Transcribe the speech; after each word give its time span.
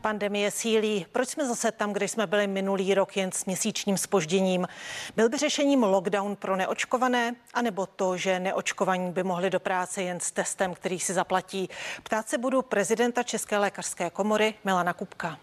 Pandemie 0.00 0.50
sílí. 0.50 1.06
Proč 1.12 1.28
jsme 1.28 1.46
zase 1.46 1.72
tam, 1.72 1.92
kde 1.92 2.08
jsme 2.08 2.26
byli 2.26 2.46
minulý 2.46 2.94
rok 2.94 3.16
jen 3.16 3.32
s 3.32 3.44
měsíčním 3.44 3.98
spožděním? 3.98 4.68
Byl 5.16 5.28
by 5.28 5.36
řešením 5.36 5.82
lockdown 5.82 6.36
pro 6.36 6.56
neočkované, 6.56 7.34
anebo 7.54 7.86
to, 7.86 8.16
že 8.16 8.40
neočkovaní 8.40 9.12
by 9.12 9.22
mohli 9.22 9.50
do 9.50 9.60
práce 9.60 10.02
jen 10.02 10.20
s 10.20 10.30
testem, 10.30 10.74
který 10.74 11.00
si 11.00 11.14
zaplatí? 11.14 11.68
Ptát 12.02 12.28
se 12.28 12.38
budu 12.38 12.62
prezidenta 12.62 13.22
České 13.22 13.58
lékařské 13.58 14.10
komory 14.10 14.54
Milana 14.64 14.92
Kupka. 14.92 15.38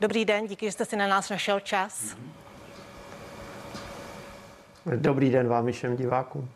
Dobrý 0.00 0.24
den, 0.24 0.46
díky, 0.46 0.66
že 0.66 0.72
jste 0.72 0.84
si 0.84 0.96
na 0.96 1.06
nás 1.06 1.30
našel 1.30 1.60
čas. 1.60 2.16
Dobrý 4.86 5.30
den 5.30 5.48
vám 5.48 5.72
všem 5.72 5.96
divákům. 5.96 6.48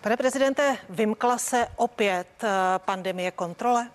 Pane 0.00 0.16
prezidente, 0.16 0.76
vymkla 0.90 1.38
se 1.38 1.66
opět 1.76 2.26
eh, 2.44 2.48
pandemie 2.78 3.30
kontrole? 3.30 3.90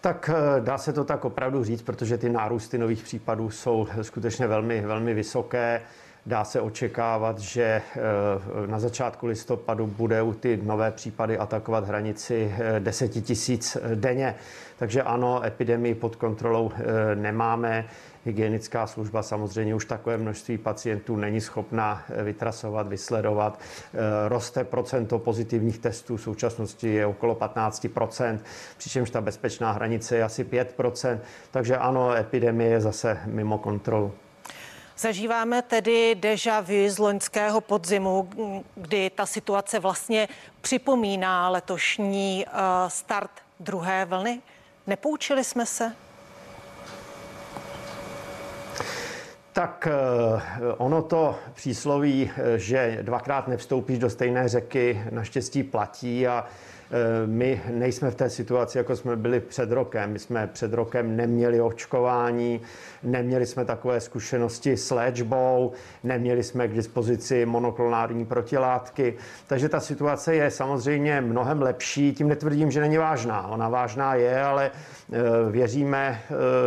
Tak 0.00 0.30
eh, 0.34 0.60
dá 0.60 0.78
se 0.78 0.92
to 0.92 1.04
tak 1.04 1.24
opravdu 1.24 1.64
říct, 1.64 1.82
protože 1.82 2.18
ty 2.18 2.28
nárůsty 2.28 2.78
nových 2.78 3.02
případů 3.02 3.50
jsou 3.50 3.88
skutečně 4.02 4.46
velmi, 4.46 4.80
velmi 4.80 5.14
vysoké. 5.14 5.82
Dá 6.26 6.44
se 6.44 6.60
očekávat, 6.60 7.38
že 7.38 7.62
eh, 7.62 8.00
na 8.66 8.78
začátku 8.78 9.26
listopadu 9.26 9.86
bude 9.86 10.22
u 10.22 10.32
ty 10.32 10.60
nové 10.62 10.90
případy 10.90 11.38
atakovat 11.38 11.88
hranici 11.88 12.54
10 12.78 13.08
tisíc 13.08 13.76
denně. 13.94 14.34
Takže 14.76 15.02
ano, 15.02 15.44
epidemii 15.44 15.94
pod 15.94 16.16
kontrolou 16.16 16.72
nemáme. 17.14 17.84
Hygienická 18.26 18.86
služba 18.86 19.22
samozřejmě 19.22 19.74
už 19.74 19.84
takové 19.84 20.16
množství 20.16 20.58
pacientů 20.58 21.16
není 21.16 21.40
schopna 21.40 22.02
eh, 22.08 22.22
vytrasovat, 22.22 22.88
vysledovat. 22.88 23.60
Eh, 23.94 23.98
roste 24.28 24.64
procento 24.64 25.18
pozitivních 25.18 25.78
testů, 25.78 26.16
v 26.16 26.20
současnosti 26.20 26.94
je 26.94 27.06
okolo 27.06 27.34
15% 27.34 28.38
přičemž 28.78 29.10
ta 29.10 29.20
bezpečná 29.20 29.72
hranice 29.72 30.16
je 30.16 30.22
asi 30.22 30.44
5% 30.44 31.18
takže 31.50 31.76
ano, 31.76 32.14
epidemie 32.14 32.70
je 32.70 32.80
zase 32.80 33.18
mimo 33.26 33.58
kontrolu. 33.58 34.12
Zažíváme 34.98 35.62
tedy 35.62 36.14
deja 36.14 36.60
vu 36.60 36.88
z 36.88 36.98
loňského 36.98 37.60
podzimu, 37.60 38.30
kdy 38.74 39.10
ta 39.10 39.26
situace 39.26 39.78
vlastně 39.78 40.28
připomíná 40.60 41.48
letošní 41.48 42.46
eh, 42.46 42.50
start 42.88 43.30
druhé 43.60 44.04
vlny. 44.04 44.40
Nepoučili 44.86 45.44
jsme 45.44 45.66
se? 45.66 45.92
Tak 49.52 49.88
eh, 49.90 50.72
ono 50.76 51.02
to 51.02 51.38
přísloví, 51.54 52.30
eh, 52.36 52.58
že 52.58 52.98
dvakrát 53.02 53.48
nevstoupíš 53.48 53.98
do 53.98 54.10
stejné 54.10 54.48
řeky, 54.48 55.02
naštěstí 55.10 55.62
platí 55.62 56.26
a 56.26 56.46
my 57.26 57.62
nejsme 57.70 58.10
v 58.10 58.14
té 58.14 58.30
situaci, 58.30 58.78
jako 58.78 58.96
jsme 58.96 59.16
byli 59.16 59.40
před 59.40 59.70
rokem. 59.70 60.12
My 60.12 60.18
jsme 60.18 60.46
před 60.46 60.72
rokem 60.72 61.16
neměli 61.16 61.60
očkování, 61.60 62.60
neměli 63.02 63.46
jsme 63.46 63.64
takové 63.64 64.00
zkušenosti 64.00 64.76
s 64.76 64.90
léčbou, 64.90 65.72
neměli 66.04 66.42
jsme 66.42 66.68
k 66.68 66.74
dispozici 66.74 67.46
monoklonární 67.46 68.24
protilátky. 68.24 69.14
Takže 69.46 69.68
ta 69.68 69.80
situace 69.80 70.34
je 70.34 70.50
samozřejmě 70.50 71.20
mnohem 71.20 71.62
lepší. 71.62 72.12
Tím 72.14 72.28
netvrdím, 72.28 72.70
že 72.70 72.80
není 72.80 72.96
vážná. 72.96 73.48
Ona 73.48 73.68
vážná 73.68 74.14
je, 74.14 74.42
ale 74.42 74.70
věříme 75.50 76.20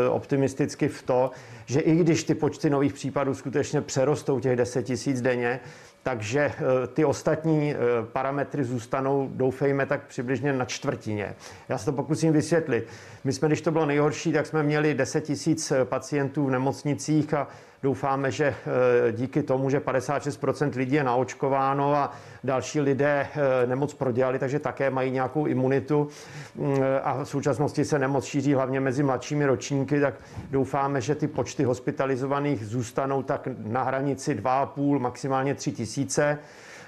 optimisticky 0.10 0.88
v 0.88 1.02
to, 1.02 1.32
že 1.66 1.80
i 1.80 1.95
když 1.95 2.23
ty 2.23 2.36
počty 2.36 2.70
nových 2.70 2.94
případů 2.94 3.36
skutečně 3.36 3.82
přerostou 3.82 4.40
těch 4.40 4.56
10 4.56 4.84
tisíc 4.84 5.22
denně, 5.22 5.60
takže 6.08 6.40
eh, 6.40 6.88
ty 6.88 7.06
ostatní 7.06 7.74
eh, 7.74 7.78
parametry 8.12 8.64
zůstanou, 8.64 9.30
doufejme, 9.34 9.86
tak 9.86 10.08
přibližně 10.08 10.54
na 10.54 10.66
čtvrtině. 10.66 11.36
Já 11.70 11.78
se 11.78 11.86
to 11.86 11.94
pokusím 11.94 12.34
vysvětlit. 12.34 12.88
My 13.27 13.33
jsme, 13.33 13.48
když 13.48 13.61
to 13.61 13.71
bylo 13.71 13.86
nejhorší, 13.86 14.32
tak 14.32 14.45
jsme 14.45 14.64
měli 14.64 14.93
10 14.93 15.21
tisíc 15.21 15.71
eh, 15.71 15.86
pacientů 15.86 16.45
v 16.45 16.52
nemocnicích 16.52 17.33
a 17.33 17.48
Doufáme, 17.83 18.32
že 18.32 18.45
eh, 18.45 19.11
díky 19.11 19.43
tomu, 19.43 19.70
že 19.70 19.80
56% 19.80 20.77
lidí 20.77 20.95
je 20.95 21.04
naočkováno 21.04 21.95
a 21.95 22.14
další 22.43 22.82
lidé 22.82 23.27
eh, 23.32 23.67
nemoc 23.67 23.93
prodělali, 23.93 24.39
takže 24.39 24.60
také 24.60 24.89
mají 24.89 25.11
nějakou 25.11 25.45
imunitu 25.45 26.08
mm, 26.55 26.77
a 27.04 27.23
v 27.23 27.30
současnosti 27.30 27.86
se 27.86 27.99
nemoc 27.99 28.26
šíří 28.26 28.54
hlavně 28.54 28.80
mezi 28.80 29.04
mladšími 29.04 29.45
ročníky, 29.45 29.99
tak 30.02 30.14
doufáme, 30.52 31.02
že 31.02 31.16
ty 31.16 31.27
počty 31.27 31.64
hospitalizovaných 31.64 32.66
zůstanou 32.66 33.23
tak 33.23 33.48
na 33.58 33.83
hranici 33.83 34.36
2,5, 34.36 34.99
maximálně 34.99 35.55
3 35.55 35.71
tisíce 35.71 36.39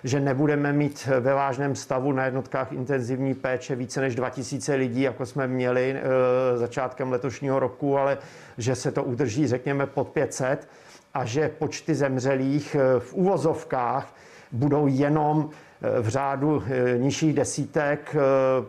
že 0.03 0.19
nebudeme 0.19 0.73
mít 0.73 1.05
ve 1.19 1.33
vážném 1.33 1.75
stavu 1.75 2.11
na 2.11 2.25
jednotkách 2.25 2.71
intenzivní 2.71 3.33
péče 3.33 3.75
více 3.75 4.01
než 4.01 4.15
2000 4.15 4.75
lidí, 4.75 5.01
jako 5.01 5.25
jsme 5.25 5.47
měli 5.47 5.95
e, 5.95 6.57
začátkem 6.57 7.11
letošního 7.11 7.59
roku, 7.59 7.97
ale 7.97 8.17
že 8.57 8.75
se 8.75 8.91
to 8.91 9.03
udrží, 9.03 9.47
řekněme, 9.47 9.85
pod 9.85 10.09
500 10.09 10.67
a 11.13 11.25
že 11.25 11.49
počty 11.49 11.95
zemřelých 11.95 12.75
e, 12.75 12.99
v 12.99 13.13
uvozovkách 13.13 14.15
budou 14.51 14.87
jenom 14.87 15.49
e, 15.81 16.01
v 16.01 16.07
řádu 16.07 16.63
nižších 16.97 17.33
desítek. 17.33 18.15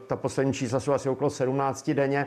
Ta 0.07 0.17
poslední 0.17 0.53
čísla 0.53 0.81
jsou 0.81 0.93
asi 0.93 1.09
okolo 1.09 1.31
17 1.31 1.91
denně. 1.91 2.27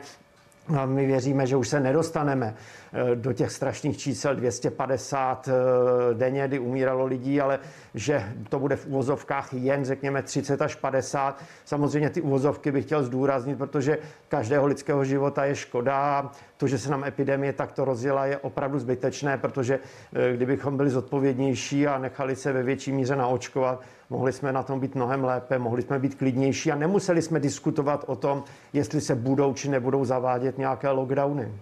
A 0.76 0.86
my 0.86 1.06
věříme, 1.06 1.46
že 1.46 1.56
už 1.56 1.68
se 1.68 1.80
nedostaneme 1.80 2.54
Eh, 2.94 3.16
do 3.16 3.32
těch 3.32 3.52
strašných 3.52 3.98
čísel 3.98 4.34
250 4.34 5.48
eh, 5.48 6.14
denně, 6.14 6.48
kdy 6.48 6.58
umíralo 6.58 7.06
lidí, 7.06 7.40
ale 7.40 7.58
že 7.94 8.32
to 8.48 8.58
bude 8.58 8.76
v 8.76 8.86
úvozovkách 8.86 9.52
jen, 9.52 9.84
řekněme, 9.84 10.22
30 10.22 10.62
až 10.62 10.74
50. 10.74 11.42
Samozřejmě 11.64 12.10
ty 12.10 12.20
úvozovky 12.20 12.72
bych 12.72 12.84
chtěl 12.84 13.02
zdůraznit, 13.02 13.58
protože 13.58 13.98
každého 14.28 14.66
lidského 14.66 15.04
života 15.04 15.44
je 15.44 15.54
škoda. 15.54 16.30
To, 16.56 16.66
že 16.66 16.78
se 16.78 16.90
nám 16.90 17.04
epidemie 17.04 17.52
takto 17.52 17.84
rozjela, 17.84 18.26
je 18.26 18.38
opravdu 18.38 18.78
zbytečné, 18.78 19.38
protože 19.38 19.78
eh, 20.14 20.36
kdybychom 20.36 20.76
byli 20.76 20.90
zodpovědnější 20.90 21.86
a 21.86 21.98
nechali 21.98 22.36
se 22.36 22.52
ve 22.52 22.62
větší 22.62 22.92
míře 22.92 23.16
naočkovat, 23.16 23.82
mohli 24.10 24.32
jsme 24.32 24.52
na 24.52 24.62
tom 24.62 24.80
být 24.80 24.94
mnohem 24.94 25.24
lépe, 25.24 25.58
mohli 25.58 25.82
jsme 25.82 25.98
být 25.98 26.14
klidnější 26.14 26.72
a 26.72 26.76
nemuseli 26.76 27.22
jsme 27.22 27.40
diskutovat 27.40 28.04
o 28.06 28.16
tom, 28.16 28.44
jestli 28.72 29.00
se 29.00 29.14
budou 29.14 29.54
či 29.54 29.68
nebudou 29.68 30.04
zavádět 30.04 30.58
nějaké 30.58 30.90
lockdowny. 30.90 31.52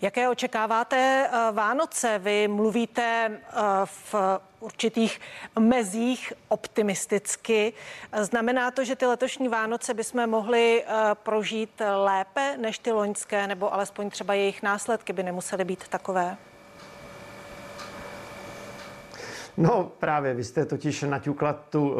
Jaké 0.00 0.28
očekáváte 0.28 0.96
eh, 1.32 1.52
Vánoce? 1.52 2.18
Vy 2.18 2.48
mluvíte 2.48 3.30
eh, 3.30 3.60
v 3.84 4.14
určitých 4.60 5.20
mezích 5.58 6.32
optimisticky. 6.48 7.72
Znamená 8.20 8.70
to, 8.70 8.84
že 8.84 8.96
ty 8.96 9.06
letošní 9.06 9.48
Vánoce 9.48 9.94
bychom 9.94 10.26
mohli 10.26 10.84
eh, 10.86 11.14
prožít 11.14 11.82
lépe 11.96 12.56
než 12.56 12.78
ty 12.78 12.92
loňské, 12.92 13.46
nebo 13.46 13.74
alespoň 13.74 14.10
třeba 14.10 14.34
jejich 14.34 14.62
následky 14.62 15.12
by 15.12 15.22
nemusely 15.22 15.64
být 15.64 15.88
takové? 15.88 16.36
No 19.56 19.92
právě, 19.98 20.34
vy 20.34 20.44
jste 20.44 20.64
totiž 20.64 21.02
naťukla 21.02 21.52
tu 21.52 21.90
uh, 21.90 21.98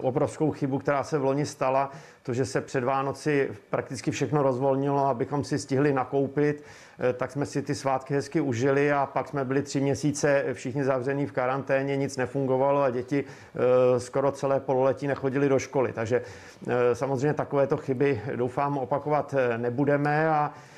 obrovskou 0.00 0.50
chybu, 0.50 0.78
která 0.78 1.02
se 1.02 1.18
v 1.18 1.24
loni 1.24 1.46
stala, 1.46 1.90
to, 2.22 2.34
že 2.34 2.46
se 2.46 2.60
před 2.60 2.84
Vánoci 2.84 3.50
prakticky 3.70 4.10
všechno 4.10 4.42
rozvolnilo, 4.42 5.06
abychom 5.06 5.44
si 5.44 5.58
stihli 5.58 5.92
nakoupit, 5.92 6.56
uh, 6.56 7.06
tak 7.12 7.30
jsme 7.30 7.46
si 7.46 7.62
ty 7.62 7.74
svátky 7.74 8.14
hezky 8.14 8.40
užili 8.40 8.92
a 8.92 9.06
pak 9.06 9.28
jsme 9.28 9.44
byli 9.44 9.62
tři 9.62 9.80
měsíce 9.80 10.44
všichni 10.52 10.84
zavření 10.84 11.26
v 11.26 11.32
karanténě, 11.32 11.96
nic 11.96 12.16
nefungovalo 12.16 12.82
a 12.82 12.90
děti 12.90 13.24
uh, 13.24 13.98
skoro 13.98 14.32
celé 14.32 14.60
pololetí 14.60 15.06
nechodili 15.06 15.48
do 15.48 15.58
školy. 15.58 15.92
Takže 15.92 16.20
uh, 16.20 16.72
samozřejmě 16.92 17.34
takovéto 17.34 17.76
chyby 17.76 18.22
doufám 18.36 18.78
opakovat 18.78 19.34
nebudeme 19.56 20.28
a 20.28 20.52
Eh, 20.52 20.77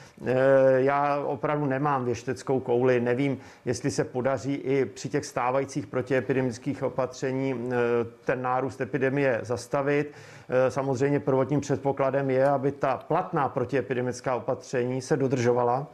já 0.76 1.20
opravdu 1.20 1.66
nemám 1.66 2.04
věšteckou 2.04 2.60
kouli, 2.60 3.00
nevím, 3.00 3.38
jestli 3.64 3.91
se 3.91 4.04
podaří 4.04 4.54
i 4.54 4.84
při 4.84 5.08
těch 5.08 5.25
stávajících 5.25 5.86
protiepidemických 5.86 6.82
opatření 6.82 7.55
eh, 7.55 7.76
ten 8.25 8.43
nárůst 8.43 8.81
epidemie 8.81 9.40
zastavit. 9.43 10.12
Eh, 10.49 10.70
samozřejmě 10.70 11.20
prvotním 11.20 11.61
předpokladem 11.61 12.31
je, 12.31 12.49
aby 12.49 12.72
ta 12.72 12.96
platná 12.96 13.49
protiepidemická 13.49 14.34
opatření 14.34 15.02
se 15.02 15.17
dodržovala 15.17 15.87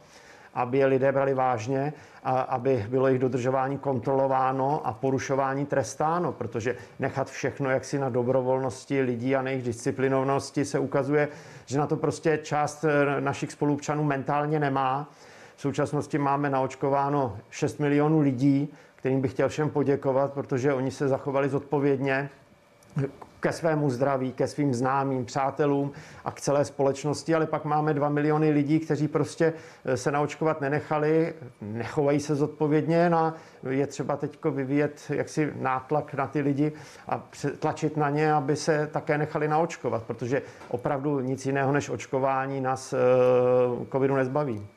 aby 0.57 0.77
je 0.77 0.85
lidé 0.85 1.11
brali 1.11 1.33
vážně 1.33 1.93
a 2.23 2.39
aby 2.39 2.85
bylo 2.89 3.07
jejich 3.07 3.21
dodržování 3.21 3.77
kontrolováno 3.77 4.87
a 4.87 4.93
porušování 4.93 5.65
trestáno, 5.65 6.31
protože 6.31 6.75
nechat 6.99 7.29
všechno 7.29 7.69
jaksi 7.69 7.99
na 7.99 8.09
dobrovolnosti 8.09 9.01
lidí 9.01 9.35
a 9.35 9.41
na 9.41 9.49
jejich 9.49 9.65
disciplinovnosti 9.65 10.65
se 10.65 10.79
ukazuje, 10.79 11.27
že 11.65 11.77
na 11.77 11.87
to 11.87 11.95
prostě 11.95 12.39
část 12.43 12.85
eh, 12.85 13.21
našich 13.21 13.51
spolupčanů 13.51 14.03
mentálně 14.03 14.59
nemá. 14.59 15.09
V 15.55 15.61
současnosti 15.61 16.17
máme 16.17 16.49
naočkováno 16.49 17.37
6 17.49 17.79
milionů 17.79 18.19
lidí, 18.19 18.73
kterým 18.95 19.21
bych 19.21 19.31
chtěl 19.31 19.49
všem 19.49 19.69
poděkovat, 19.69 20.33
protože 20.33 20.73
oni 20.73 20.91
se 20.91 21.07
zachovali 21.07 21.49
zodpovědně 21.49 22.29
ke 23.47 23.53
svému 23.53 23.89
zdraví, 23.89 24.33
ke 24.33 24.47
svým 24.47 24.73
známým, 24.73 25.25
přátelům 25.25 25.91
a 26.25 26.31
k 26.31 26.41
celé 26.41 26.65
společnosti, 26.65 27.35
ale 27.35 27.47
pak 27.47 27.65
máme 27.65 27.93
dva 27.93 28.09
miliony 28.09 28.51
lidí, 28.51 28.79
kteří 28.79 29.07
prostě 29.07 29.53
se 29.95 30.11
naočkovat 30.11 30.61
nenechali, 30.61 31.33
nechovají 31.61 32.19
se 32.19 32.35
zodpovědně 32.35 33.09
a 33.09 33.33
je 33.69 33.87
třeba 33.87 34.17
teď 34.17 34.45
vyvíjet 34.45 35.01
jaksi 35.09 35.53
nátlak 35.59 36.13
na 36.13 36.27
ty 36.27 36.41
lidi 36.41 36.71
a 37.07 37.23
tlačit 37.59 37.97
na 37.97 38.09
ně, 38.09 38.33
aby 38.33 38.55
se 38.55 38.89
také 38.91 39.17
nechali 39.17 39.47
naočkovat, 39.47 40.03
protože 40.03 40.41
opravdu 40.67 41.19
nic 41.19 41.45
jiného 41.45 41.71
než 41.71 41.89
očkování 41.89 42.61
nás 42.61 42.93
covidu 43.91 44.15
nezbaví. 44.15 44.67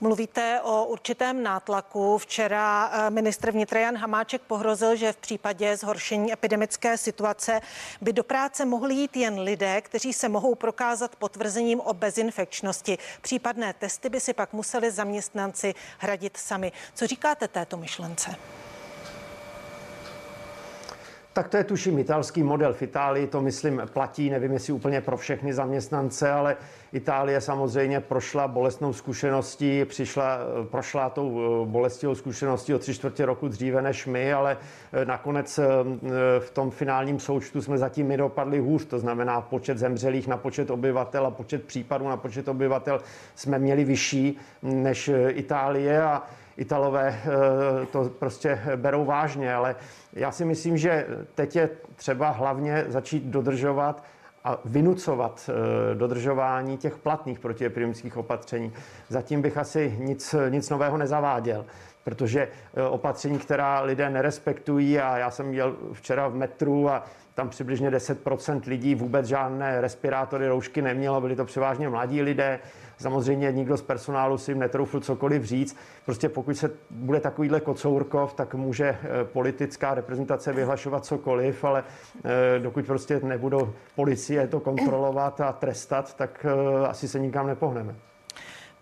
Mluvíte 0.00 0.60
o 0.62 0.84
určitém 0.84 1.42
nátlaku. 1.42 2.18
Včera 2.18 2.90
eh, 2.92 3.10
ministr 3.10 3.50
vnitra 3.50 3.80
Jan 3.80 3.96
Hamáček 3.96 4.42
pohrozil, 4.42 4.96
že 4.96 5.12
v 5.12 5.16
případě 5.16 5.76
zhoršení 5.76 6.32
epidemické 6.32 6.98
situace 6.98 7.60
by 8.00 8.12
do 8.12 8.24
práce 8.24 8.64
mohli 8.64 8.94
jít 8.94 9.16
jen 9.16 9.40
lidé, 9.40 9.80
kteří 9.80 10.12
se 10.12 10.28
mohou 10.28 10.54
prokázat 10.54 11.16
potvrzením 11.16 11.80
o 11.80 11.94
bezinfekčnosti. 11.94 12.98
Případné 13.22 13.74
testy 13.74 14.08
by 14.08 14.20
si 14.20 14.32
pak 14.32 14.52
museli 14.52 14.90
zaměstnanci 14.90 15.74
hradit 15.98 16.36
sami. 16.36 16.72
Co 16.94 17.06
říkáte 17.06 17.48
této 17.48 17.76
myšlence? 17.76 18.36
Tak 21.32 21.48
to 21.48 21.56
je 21.56 21.64
tuším 21.64 21.98
italský 21.98 22.42
model 22.42 22.72
v 22.74 22.82
Itálii, 22.82 23.26
to 23.26 23.40
myslím 23.40 23.82
platí, 23.92 24.30
nevím 24.30 24.52
jestli 24.52 24.72
úplně 24.72 25.00
pro 25.00 25.16
všechny 25.16 25.54
zaměstnance, 25.54 26.30
ale 26.30 26.56
Itálie 26.92 27.40
samozřejmě 27.40 28.00
prošla 28.00 28.48
bolestnou 28.48 28.92
zkušeností, 28.92 29.84
přišla, 29.84 30.38
prošla 30.70 31.10
tou 31.10 31.40
eh, 31.40 31.66
bolestivou 31.66 32.14
zkušeností 32.14 32.74
o 32.74 32.78
tři 32.78 32.94
čtvrtě 32.94 33.26
roku 33.26 33.48
dříve 33.48 33.82
než 33.82 34.06
my, 34.06 34.32
ale 34.32 34.56
eh, 34.92 35.04
nakonec 35.04 35.58
eh, 35.58 35.64
v 36.38 36.50
tom 36.50 36.70
finálním 36.70 37.20
součtu 37.20 37.62
jsme 37.62 37.78
zatím 37.78 38.06
my 38.06 38.16
dopadli 38.16 38.58
hůř, 38.58 38.84
to 38.84 38.98
znamená 38.98 39.40
počet 39.40 39.78
zemřelých 39.78 40.28
na 40.28 40.36
počet 40.36 40.70
obyvatel 40.70 41.26
a 41.26 41.30
počet 41.30 41.64
případů 41.64 42.08
na 42.08 42.16
počet 42.16 42.48
obyvatel 42.48 43.00
jsme 43.34 43.58
měli 43.58 43.84
vyšší 43.84 44.38
než 44.62 45.10
Itálie 45.28 46.02
a 46.02 46.22
Italové 46.56 47.20
to 47.92 48.10
prostě 48.18 48.60
berou 48.76 49.04
vážně, 49.04 49.54
ale 49.54 49.76
já 50.12 50.32
si 50.32 50.44
myslím, 50.44 50.76
že 50.76 51.06
teď 51.34 51.56
je 51.56 51.70
třeba 51.96 52.30
hlavně 52.30 52.84
začít 52.88 53.24
dodržovat 53.24 54.04
a 54.44 54.58
vynucovat 54.64 55.50
eh, 55.50 55.94
dodržování 55.94 56.78
těch 56.78 56.98
platných 56.98 57.38
protiepidemických 57.38 58.16
opatření. 58.16 58.72
Zatím 59.08 59.42
bych 59.42 59.56
asi 59.58 59.96
nic, 59.98 60.34
nic 60.48 60.70
nového 60.70 60.96
nezaváděl 60.96 61.64
protože 62.04 62.48
eh, 62.74 62.82
opatření, 62.82 63.38
která 63.38 63.80
lidé 63.80 64.10
nerespektují 64.10 64.98
a 64.98 65.16
já 65.18 65.30
jsem 65.30 65.54
jel 65.54 65.76
včera 65.92 66.28
v 66.28 66.34
metru 66.34 66.88
a 66.88 67.04
tam 67.34 67.48
přibližně 67.48 67.90
10% 67.90 68.60
lidí 68.66 68.94
vůbec 68.94 69.26
žádné 69.26 69.80
respirátory, 69.80 70.48
roušky 70.48 70.82
nemělo, 70.82 71.20
byli 71.20 71.36
to 71.36 71.44
převážně 71.44 71.88
mladí 71.88 72.22
lidé, 72.22 72.60
Samozřejmě 73.02 73.52
nikdo 73.52 73.76
z 73.76 73.82
personálu 73.82 74.38
si 74.38 74.50
jim 74.50 74.58
netroufl 74.58 75.00
cokoliv 75.00 75.44
říct. 75.44 75.76
Prostě 76.04 76.28
pokud 76.28 76.56
se 76.56 76.70
bude 76.90 77.20
takovýhle 77.20 77.60
kocourkov, 77.60 78.34
tak 78.34 78.54
může 78.54 78.88
eh, 78.88 79.24
politická 79.24 79.94
reprezentace 79.94 80.52
vyhlašovat 80.52 81.04
cokoliv, 81.04 81.64
ale 81.64 81.84
eh, 82.24 82.58
dokud 82.58 82.86
prostě 82.86 83.20
nebudou 83.22 83.72
policie 83.94 84.48
to 84.48 84.60
kontrolovat 84.60 85.40
a 85.40 85.52
trestat, 85.52 86.16
tak 86.16 86.46
eh, 86.48 86.86
asi 86.86 87.08
se 87.08 87.18
nikam 87.18 87.46
nepohneme. 87.46 87.94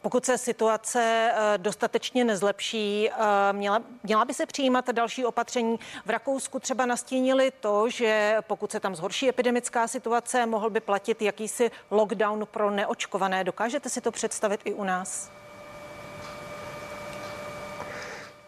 Pokud 0.02 0.24
se 0.24 0.38
situace 0.38 1.32
eh, 1.34 1.58
dostatečně 1.58 2.24
nezlepší, 2.24 3.10
eh, 3.10 3.14
měla, 3.52 3.82
měla 4.02 4.24
by 4.24 4.34
se 4.34 4.46
přijímat 4.46 4.90
další 4.90 5.24
opatření. 5.24 5.78
V 6.06 6.10
Rakousku 6.10 6.58
třeba 6.58 6.86
nastínili 6.86 7.52
to, 7.60 7.88
že 7.88 8.36
pokud 8.46 8.72
se 8.72 8.80
tam 8.80 8.94
zhorší 8.94 9.28
epidemická 9.28 9.88
situace, 9.88 10.46
mohl 10.46 10.70
by 10.70 10.80
platit 10.80 11.22
jakýsi 11.22 11.70
lockdown 11.90 12.46
pro 12.50 12.70
neočkované. 12.70 13.44
Dokážete 13.44 13.88
si 13.88 14.00
to 14.00 14.10
představit 14.10 14.60
i 14.64 14.74
u 14.74 14.84
nás? 14.84 15.30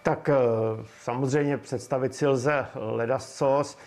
Tak 0.02 0.28
eh, 0.28 0.34
samozřejmě 1.02 1.58
představit 1.58 2.14
si 2.14 2.26
lze 2.26 2.66
ledascos. 2.75 3.78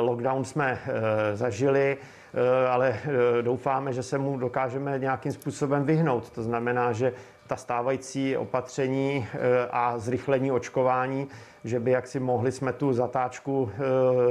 Lockdown 0.00 0.44
jsme 0.44 0.82
zažili. 1.34 1.98
Eh, 2.36 2.68
ale 2.68 2.88
eh, 2.88 3.42
doufáme, 3.42 3.92
že 3.92 4.02
se 4.02 4.18
mu 4.18 4.38
dokážeme 4.38 4.98
nějakým 4.98 5.32
způsobem 5.32 5.84
vyhnout. 5.84 6.30
To 6.30 6.42
znamená, 6.42 6.92
že 6.92 7.12
ta 7.46 7.56
stávající 7.56 8.36
opatření 8.36 9.26
eh, 9.32 9.38
a 9.70 9.98
zrychlení 9.98 10.52
očkování 10.52 11.28
že 11.66 11.80
by 11.80 11.90
jaksi 11.90 12.20
mohli 12.20 12.52
jsme 12.52 12.72
tu 12.72 12.92
zatáčku, 12.92 13.70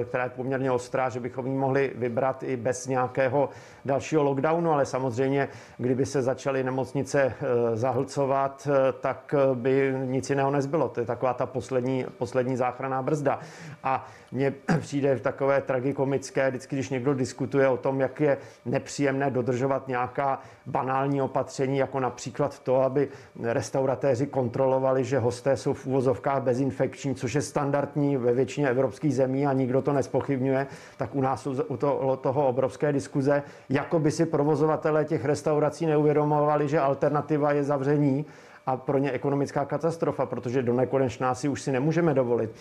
eh, 0.01 0.05
která 0.05 0.23
je 0.23 0.29
poměrně 0.29 0.71
ostrá, 0.71 1.09
že 1.09 1.19
bychom 1.19 1.47
ji 1.47 1.53
mohli 1.53 1.91
vybrat 1.95 2.43
i 2.43 2.57
bez 2.57 2.87
nějakého 2.87 3.49
dalšího 3.85 4.23
lockdownu, 4.23 4.71
ale 4.71 4.85
samozřejmě, 4.85 5.47
kdyby 5.77 6.05
se 6.05 6.21
začaly 6.21 6.63
nemocnice 6.63 7.21
eh, 7.23 7.75
zahlcovat, 7.75 8.67
eh, 8.71 8.93
tak 8.99 9.35
by 9.53 9.95
nic 10.05 10.29
jiného 10.29 10.51
nezbylo. 10.51 10.89
To 10.89 10.99
je 10.99 11.05
taková 11.05 11.33
ta 11.33 11.45
poslední, 11.45 12.05
poslední 12.17 12.55
záchranná 12.55 13.01
brzda. 13.01 13.39
A 13.83 14.07
mně 14.31 14.53
přijde 14.79 15.19
takové 15.19 15.61
tragikomické, 15.61 16.49
vždycky, 16.49 16.75
když 16.75 16.89
někdo 16.89 17.13
diskutuje 17.13 17.67
o 17.67 17.77
tom, 17.77 17.99
jak 18.01 18.21
je 18.21 18.37
nepříjemné 18.65 19.31
dodržovat 19.31 19.87
nějaká 19.87 20.39
banální 20.65 21.21
opatření, 21.21 21.77
jako 21.77 21.99
například 21.99 22.59
to, 22.59 22.81
aby 22.81 23.07
restauratéři 23.43 24.27
kontrolovali, 24.27 25.03
že 25.03 25.19
hosté 25.19 25.57
jsou 25.57 25.73
v 25.73 25.85
úvozovkách 25.85 26.43
bezinfekční, 26.43 27.15
což 27.25 27.35
je 27.35 27.41
standardní 27.41 28.17
ve 28.17 28.33
většině 28.33 28.69
evropských 28.69 29.15
zemí 29.15 29.45
a 29.45 29.53
nikdo 29.53 29.81
to 29.81 29.93
nespochybňuje, 29.93 30.67
tak 30.97 31.15
u 31.15 31.21
nás 31.21 31.47
u 31.47 31.77
toho, 31.77 32.17
toho 32.17 32.47
obrovské 32.47 32.93
diskuze, 32.93 33.43
jako 33.69 33.99
by 33.99 34.11
si 34.11 34.25
provozovatelé 34.25 35.05
těch 35.05 35.25
restaurací 35.25 35.85
neuvědomovali, 35.85 36.67
že 36.67 36.79
alternativa 36.79 37.51
je 37.51 37.63
zavření 37.63 38.25
a 38.65 38.77
pro 38.77 38.97
ně 38.97 39.11
ekonomická 39.11 39.65
katastrofa, 39.65 40.25
protože 40.25 40.63
do 40.63 40.73
nekonečná 40.73 41.35
si 41.35 41.49
už 41.49 41.61
si 41.61 41.71
nemůžeme 41.71 42.13
dovolit 42.13 42.51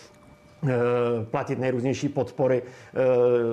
platit 1.31 1.59
nejrůznější 1.59 2.09
podpory 2.09 2.63
eh, 2.63 3.01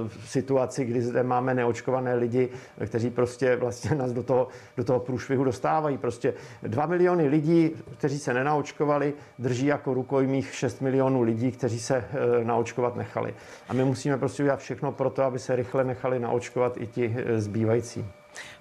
v 0.09 0.31
situaci, 0.31 0.85
kdy 0.85 1.03
zde 1.03 1.23
máme 1.23 1.55
neočkované 1.55 2.15
lidi, 2.15 2.49
kteří 2.87 3.11
prostě 3.11 3.57
vlastně 3.57 3.97
nás 3.97 4.13
do 4.13 4.23
toho, 4.23 4.49
do 4.77 4.85
toho 4.85 5.01
průšvihu 5.01 5.45
dostávají. 5.45 5.99
Prostě 5.99 6.35
dva 6.63 6.87
miliony 6.87 7.29
lidí, 7.29 7.71
kteří 7.99 8.19
se 8.19 8.35
nenaočkovali, 8.35 9.15
drží 9.39 9.67
jako 9.67 9.95
rukojmích 9.95 10.55
6 10.55 10.81
milionů 10.81 11.23
lidí, 11.23 11.53
kteří 11.53 11.81
se 11.81 11.97
eh, 11.97 12.45
naočkovat 12.45 12.97
nechali. 12.97 13.35
A 13.69 13.73
my 13.73 13.85
musíme 13.85 14.19
prostě 14.19 14.43
udělat 14.43 14.61
všechno 14.61 14.93
pro 14.93 15.11
to, 15.11 15.23
aby 15.23 15.39
se 15.39 15.57
rychle 15.57 15.85
nechali 15.85 16.19
naočkovat 16.19 16.77
i 16.77 16.87
ti 16.87 17.17
zbývající. 17.37 18.05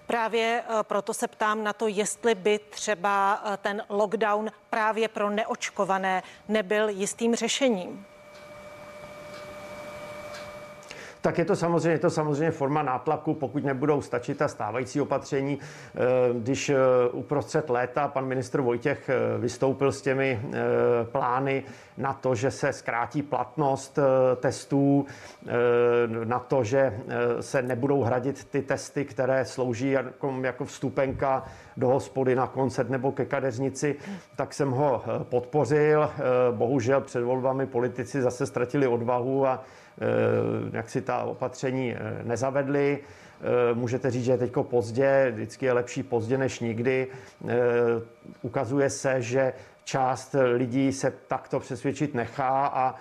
Právě 0.08 0.64
proto 0.82 1.14
se 1.14 1.28
ptám 1.28 1.64
na 1.64 1.74
to, 1.74 1.88
jestli 1.88 2.36
by 2.36 2.60
třeba 2.70 3.44
ten 3.62 3.84
lockdown 3.90 4.50
právě 4.70 5.08
pro 5.08 5.30
neočkované 5.30 6.24
nebyl 6.48 6.90
jistým 6.90 7.36
řešením. 7.36 8.06
Tak 11.22 11.38
je 11.38 11.46
to 11.46 11.56
samozřejmě, 11.56 11.90
je 11.90 12.00
to 12.00 12.10
samozřejmě 12.10 12.52
forma 12.52 12.84
nátlaku, 12.84 13.34
pokud 13.34 13.64
nebudou 13.64 14.02
stačit 14.02 14.38
ta 14.38 14.48
stávající 14.48 15.02
opatření. 15.02 15.60
Eh, 15.60 16.00
když 16.34 16.70
eh, 16.70 16.78
uprostřed 17.12 17.70
léta 17.70 18.08
pan 18.08 18.26
ministr 18.26 18.62
Vojtěch 18.62 19.10
eh, 19.10 19.38
vystoupil 19.38 19.92
s 19.92 20.02
těmi 20.02 20.42
plány 21.12 21.64
na 21.98 22.14
to, 22.14 22.36
že 22.36 22.52
se 22.52 22.74
zkrátí 22.74 23.22
platnost 23.22 24.00
testů, 24.36 25.06
na 26.24 26.40
to, 26.40 26.64
že 26.64 27.00
se 27.40 27.62
nebudou 27.62 28.02
hradit 28.04 28.46
ty 28.46 28.62
testy, 28.62 29.06
které 29.06 29.46
slouží 29.46 29.92
jako, 29.92 30.34
jako 30.42 30.66
vstupenka 30.66 31.44
do 31.78 31.88
hospody 31.88 32.36
na 32.36 32.48
koncert 32.48 32.90
nebo 32.90 33.12
ke 33.12 33.26
kadeřnici, 33.26 33.96
tak 34.36 34.54
jsem 34.54 34.72
ho 34.72 35.04
podpořil. 35.24 36.10
Bohužel 36.52 37.02
před 37.02 37.24
volbami 37.24 37.66
politici 37.66 38.22
zase 38.22 38.46
ztratili 38.46 38.88
odvahu 38.88 39.48
a 39.48 39.64
jak 40.74 40.90
si 40.90 41.02
ta 41.02 41.24
opatření 41.24 41.96
eh, 41.96 42.24
nezavedli. 42.24 43.00
Eh, 43.00 43.74
můžete 43.74 44.12
říct, 44.12 44.24
že 44.24 44.32
je 44.32 44.38
teď 44.38 44.52
pozdě, 44.62 45.32
vždycky 45.32 45.66
je 45.66 45.74
lepší 45.74 46.04
pozdě 46.04 46.38
než 46.38 46.60
nikdy. 46.60 47.08
Ukazuje 48.42 48.90
se, 48.90 49.22
že 49.22 49.54
část 49.84 50.36
lidí 50.54 50.94
se 50.94 51.14
takto 51.28 51.60
přesvědčit 51.60 52.14
nechá 52.14 52.68
a 52.68 52.96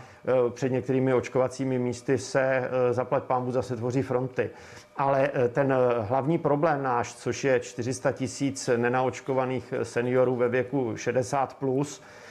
před 0.55 0.73
některými 0.73 1.15
očkovacími 1.15 1.79
místy 1.79 2.19
se 2.19 2.71
zaplať 2.91 3.23
pámbu 3.23 3.53
zase 3.53 3.77
tvoří 3.77 4.03
fronty. 4.03 4.51
Ale 4.97 5.31
ten 5.49 5.75
hlavní 6.01 6.39
problém 6.39 6.83
náš, 6.83 7.15
což 7.15 7.45
je 7.45 7.61
400 7.61 8.13
tisíc 8.13 8.71
nenaočkovaných 8.77 9.75
seniorů 9.83 10.37
ve 10.37 10.49
věku 10.49 10.97
60 10.97 11.55
plus, 11.55 12.03
Eh, 12.03 12.30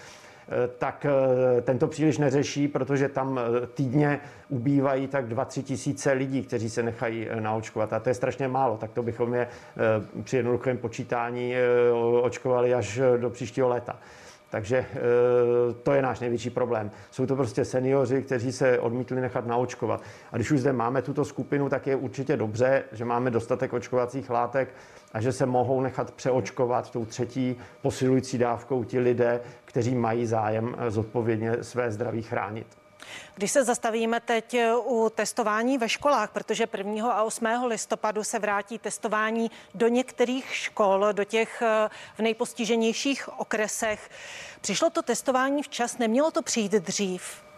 tak 0.77 1.05
eh, 1.05 1.61
tento 1.61 1.87
příliš 1.87 2.17
neřeší, 2.17 2.67
protože 2.67 3.09
tam 3.09 3.39
eh, 3.39 3.67
týdně 3.67 4.19
ubývají 4.49 5.07
tak 5.07 5.29
2-3 5.29 5.63
tisíce 5.63 6.11
lidí, 6.11 6.43
kteří 6.43 6.69
se 6.69 6.83
nechají 6.83 7.27
naočkovat. 7.39 7.93
A 7.93 7.99
to 7.99 8.09
je 8.09 8.13
strašně 8.13 8.47
málo, 8.47 8.77
tak 8.77 8.91
to 8.91 9.03
bychom 9.03 9.33
je 9.33 9.47
při 10.23 10.37
jednoduchém 10.37 10.77
počítání 10.77 11.53
očkovali 12.21 12.73
až 12.73 12.99
do 13.17 13.29
příštího 13.29 13.67
léta. 13.67 13.99
Takže 14.49 14.85
to 15.83 15.91
je 15.91 16.01
náš 16.01 16.19
největší 16.19 16.49
problém. 16.49 16.91
Jsou 17.11 17.25
to 17.25 17.35
prostě 17.35 17.65
seniori, 17.65 18.23
kteří 18.23 18.51
se 18.51 18.79
odmítli 18.79 19.21
nechat 19.21 19.45
naočkovat. 19.45 20.01
A 20.31 20.35
když 20.35 20.51
už 20.51 20.59
zde 20.59 20.73
máme 20.73 21.01
tuto 21.01 21.25
skupinu, 21.25 21.69
tak 21.69 21.87
je 21.87 21.95
určitě 21.95 22.37
dobře, 22.37 22.83
že 22.91 23.05
máme 23.05 23.31
dostatek 23.31 23.73
očkovacích 23.73 24.29
látek 24.29 24.75
a 25.13 25.21
že 25.21 25.31
se 25.31 25.45
mohou 25.45 25.81
nechat 25.81 26.11
přeočkovat 26.11 26.91
tou 26.91 27.05
třetí 27.05 27.55
posilující 27.81 28.37
dávkou 28.37 28.83
ti 28.83 28.99
lidé, 28.99 29.39
kteří 29.65 29.95
mají 29.95 30.25
zájem 30.25 30.75
zodpovědně 30.87 31.63
své 31.63 31.91
zdraví 31.91 32.21
chránit. 32.21 32.78
Když 33.35 33.51
se 33.51 33.63
zastavíme 33.63 34.19
teď 34.19 34.57
u 34.85 35.11
testování 35.15 35.77
ve 35.77 35.89
školách, 35.89 36.31
protože 36.31 36.67
1. 36.77 37.11
a 37.11 37.23
8. 37.23 37.45
listopadu 37.65 38.23
se 38.23 38.39
vrátí 38.39 38.79
testování 38.79 39.51
do 39.75 39.87
některých 39.87 40.55
škol, 40.55 41.07
do 41.11 41.23
těch 41.23 41.61
eh, 41.61 41.89
v 42.17 42.19
nejpostiženějších 42.19 43.39
okresech. 43.39 44.09
Přišlo 44.61 44.89
to 44.89 45.01
testování 45.01 45.63
včas, 45.63 45.97
nemělo 45.97 46.31
to 46.31 46.41
přijít 46.41 46.71
dřív? 46.71 47.49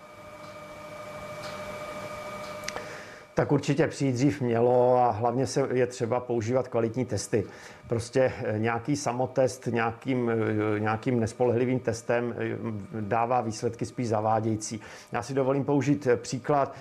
Tak 3.34 3.51
určitě 3.51 3.88
přijít 3.88 4.12
dřív 4.12 4.41
mělo 4.41 4.98
a 4.98 5.12
hlavně 5.12 5.48
se 5.48 5.67
je 5.74 5.88
třeba 5.88 6.20
používat 6.20 6.67
kvalitní 6.67 7.05
testy. 7.05 7.43
Prostě 7.91 8.33
eh, 8.43 8.60
nějaký 8.60 8.95
samotest 8.95 9.67
nějakým, 9.67 10.29
eh, 10.29 10.79
nějakým 10.79 11.19
nespolehlivým 11.19 11.79
testem 11.79 12.36
eh, 12.38 12.57
dává 13.01 13.41
výsledky 13.41 13.86
spíš 13.86 14.07
zavádějící. 14.07 14.81
Já 15.12 15.21
si 15.21 15.33
dovolím 15.33 15.65
použít 15.65 16.07
příklad. 16.15 16.75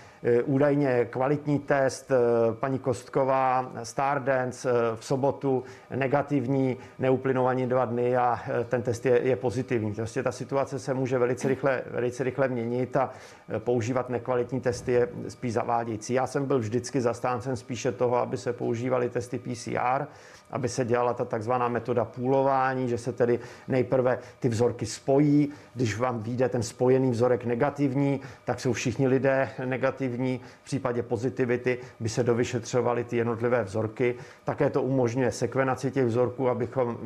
Údajně 0.45 1.05
kvalitní 1.05 1.59
test 1.59 2.13
paní 2.53 2.79
Kostková, 2.79 3.73
Stardance 3.83 4.71
v 4.95 5.05
sobotu, 5.05 5.65
negativní, 5.97 6.77
neuplynou 6.99 7.47
ani 7.47 7.67
dva 7.67 7.85
dny 7.85 8.17
a 8.17 8.39
ten 8.69 8.83
test 8.83 9.07
je, 9.07 9.21
je 9.23 9.37
pozitivní. 9.37 9.95
Prostě 9.95 10.23
ta 10.23 10.33
situace 10.33 10.79
se 10.79 10.95
může 10.95 11.19
velice 11.19 11.49
rychle, 11.49 11.83
velice 11.91 12.25
rychle 12.25 12.49
měnit 12.49 12.97
a 12.97 13.11
používat 13.59 14.09
nekvalitní 14.09 14.61
testy 14.61 14.93
je 14.93 15.09
spíš 15.29 15.53
zavádějící. 15.53 16.15
Já 16.15 16.27
jsem 16.27 16.47
byl 16.47 16.59
vždycky 16.59 17.01
zastáncem 17.01 17.57
spíše 17.57 17.93
toho, 17.93 18.17
aby 18.17 18.37
se 18.37 18.53
používaly 18.53 19.11
testy 19.11 19.39
PCR, 19.39 20.07
aby 20.53 20.69
se 20.69 20.85
dělala 20.85 21.15
ta 21.15 21.25
takzvaná 21.25 21.69
metoda 21.69 22.05
půlování, 22.05 22.89
že 22.89 22.99
se 22.99 23.13
tedy 23.13 23.41
nejprve 23.69 24.19
ty 24.39 24.49
vzorky 24.49 24.87
spojí. 24.87 25.53
Když 25.75 25.99
vám 25.99 26.23
vyjde 26.23 26.49
ten 26.49 26.63
spojený 26.63 27.11
vzorek 27.11 27.45
negativní, 27.45 28.21
tak 28.45 28.61
jsou 28.61 28.73
všichni 28.73 29.09
lidé 29.09 29.49
negativní. 29.65 30.41
V 30.63 30.65
případě 30.65 31.03
pozitivity 31.03 31.79
by 32.01 32.09
se 32.09 32.23
dovyšetřovaly 32.23 33.05
ty 33.05 33.17
jednotlivé 33.17 33.65
vzorky. 33.65 34.15
Také 34.45 34.71
to 34.71 34.83
umožňuje 34.83 35.33
sekvenaci 35.33 35.91
těch 35.91 36.07
vzorků, 36.07 36.49
abychom 36.49 36.91
e, 36.91 36.97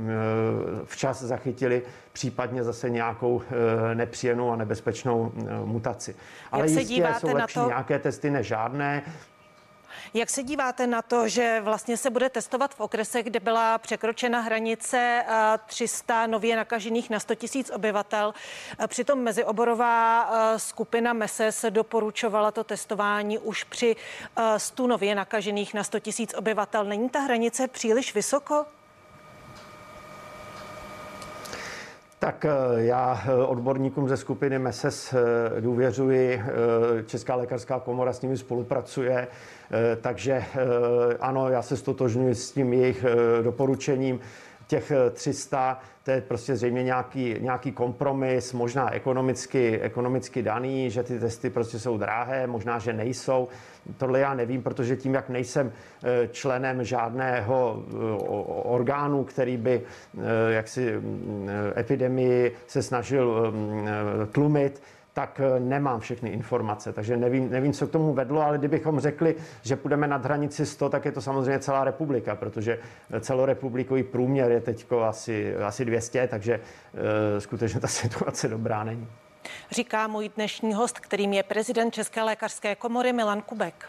včas 0.84 1.22
zachytili 1.22 1.82
případně 2.12 2.64
zase 2.64 2.90
nějakou 2.90 3.42
e, 3.90 3.94
nepříjemnou 3.94 4.50
a 4.50 4.56
nebezpečnou 4.56 5.32
e, 5.36 5.64
mutaci. 5.64 6.14
Ale 6.52 6.70
Jak 6.70 6.80
jistě 6.80 7.14
jsou 7.18 7.34
lepší 7.34 7.60
to... 7.60 7.66
nějaké 7.66 7.98
testy 7.98 8.30
než 8.30 8.46
žádné. 8.46 9.02
Jak 10.16 10.30
se 10.30 10.42
díváte 10.42 10.86
na 10.86 11.02
to, 11.02 11.28
že 11.28 11.60
vlastně 11.60 11.96
se 11.96 12.10
bude 12.10 12.30
testovat 12.30 12.74
v 12.74 12.80
okresech, 12.80 13.24
kde 13.24 13.40
byla 13.40 13.78
překročena 13.78 14.40
hranice 14.40 15.24
300 15.66 16.24
eh, 16.24 16.28
nově 16.28 16.56
nakažených 16.56 17.10
na 17.10 17.20
100 17.20 17.34
000 17.54 17.66
obyvatel? 17.72 18.34
Eh, 18.78 18.88
přitom 18.88 19.18
mezioborová 19.18 20.30
eh, 20.32 20.58
skupina 20.58 21.12
MESES 21.12 21.64
doporučovala 21.70 22.50
to 22.50 22.64
testování 22.64 23.38
už 23.38 23.64
při 23.64 23.96
100 24.56 24.86
nově 24.86 25.14
nakažených 25.14 25.74
na 25.74 25.84
100 25.84 25.98
000 26.18 26.28
obyvatel. 26.36 26.84
Není 26.84 27.08
ta 27.08 27.20
hranice 27.20 27.68
příliš 27.68 28.14
vysoko? 28.14 28.66
Tak 32.24 32.46
já 32.76 33.20
odborníkům 33.46 34.08
ze 34.08 34.16
skupiny 34.16 34.58
MESES 34.58 35.14
důvěřuji. 35.60 36.42
Česká 37.06 37.34
lékařská 37.34 37.80
komora 37.80 38.12
s 38.12 38.22
nimi 38.22 38.36
spolupracuje. 38.38 39.28
Eh, 39.72 39.96
takže 40.00 40.32
eh, 40.32 40.46
ano, 41.20 41.48
já 41.48 41.62
se 41.62 41.76
stotožňuji 41.76 42.34
s 42.34 42.52
tím 42.52 42.72
jejich 42.72 43.04
eh, 43.04 43.42
doporučením 43.42 44.20
těch 44.80 44.92
300, 45.12 45.78
to 46.04 46.10
je 46.10 46.20
prostě 46.20 46.56
zřejmě 46.56 46.82
nějaký, 46.82 47.36
nějaký 47.40 47.72
kompromis, 47.72 48.52
možná 48.52 48.92
ekonomicky, 48.92 49.80
ekonomicky 49.80 50.42
daný, 50.42 50.90
že 50.90 51.02
ty 51.02 51.18
testy 51.18 51.50
prostě 51.50 51.78
jsou 51.78 51.98
drahé, 51.98 52.46
možná, 52.46 52.78
že 52.78 52.92
nejsou. 52.92 53.48
Tohle 53.96 54.20
já 54.20 54.34
nevím, 54.34 54.62
protože 54.62 54.96
tím, 54.96 55.14
jak 55.14 55.28
nejsem 55.28 55.72
členem 56.30 56.84
žádného 56.84 57.84
orgánu, 58.64 59.24
který 59.24 59.56
by 59.56 59.82
jaksi 60.50 60.96
mm, 60.96 61.48
epidemii 61.76 62.56
se 62.66 62.82
snažil 62.82 63.52
mm, 63.52 63.88
tlumit, 64.32 64.82
tak 65.14 65.40
eh, 65.40 65.60
nemám 65.60 66.00
všechny 66.00 66.30
informace, 66.30 66.92
takže 66.92 67.16
nevím, 67.16 67.50
nevím, 67.50 67.72
co 67.72 67.86
k 67.86 67.90
tomu 67.90 68.12
vedlo, 68.12 68.42
ale 68.42 68.58
kdybychom 68.58 69.00
řekli, 69.00 69.34
že 69.62 69.76
půjdeme 69.76 70.06
nad 70.06 70.24
hranici 70.24 70.66
100, 70.66 70.88
tak 70.88 71.04
je 71.04 71.12
to 71.12 71.20
samozřejmě 71.20 71.58
celá 71.58 71.84
republika, 71.84 72.34
protože 72.34 72.78
eh, 73.10 73.20
celorepublikový 73.20 74.02
průměr 74.02 74.50
je 74.50 74.60
teď 74.60 74.86
asi, 75.08 75.56
asi 75.56 75.84
200, 75.84 76.28
takže 76.28 76.54
e, 76.54 77.40
skutečně 77.40 77.80
ta 77.80 77.86
situace 77.88 78.48
dobrá 78.48 78.84
není. 78.84 79.08
Říká 79.70 80.06
můj 80.06 80.28
dnešní 80.28 80.74
host, 80.74 81.00
kterým 81.00 81.32
je 81.32 81.42
prezident 81.42 81.94
České 81.94 82.22
lékařské 82.22 82.74
komory 82.74 83.12
Milan 83.12 83.42
Kubek. 83.42 83.86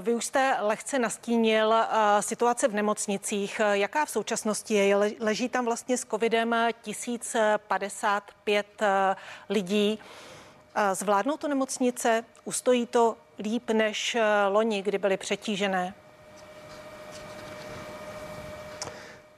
Vy 0.00 0.14
už 0.14 0.24
jste 0.24 0.56
lehce 0.60 0.98
nastínil 0.98 1.74
eh, 1.74 1.86
situace 2.22 2.68
v 2.68 2.74
nemocnicích. 2.74 3.60
Jaká 3.72 4.04
v 4.04 4.10
současnosti 4.10 4.74
je? 4.74 4.96
Leží 5.20 5.48
tam 5.48 5.64
vlastně 5.64 5.98
s 5.98 6.04
covidem 6.04 6.54
1055 6.82 8.66
eh, 8.82 9.16
lidí. 9.48 9.98
Zvládnou 10.92 11.36
to 11.36 11.48
nemocnice? 11.48 12.24
Ustojí 12.44 12.86
to 12.86 13.16
líp 13.38 13.70
než 13.70 14.16
loni, 14.48 14.82
kdy 14.82 14.98
byly 14.98 15.16
přetížené? 15.16 15.94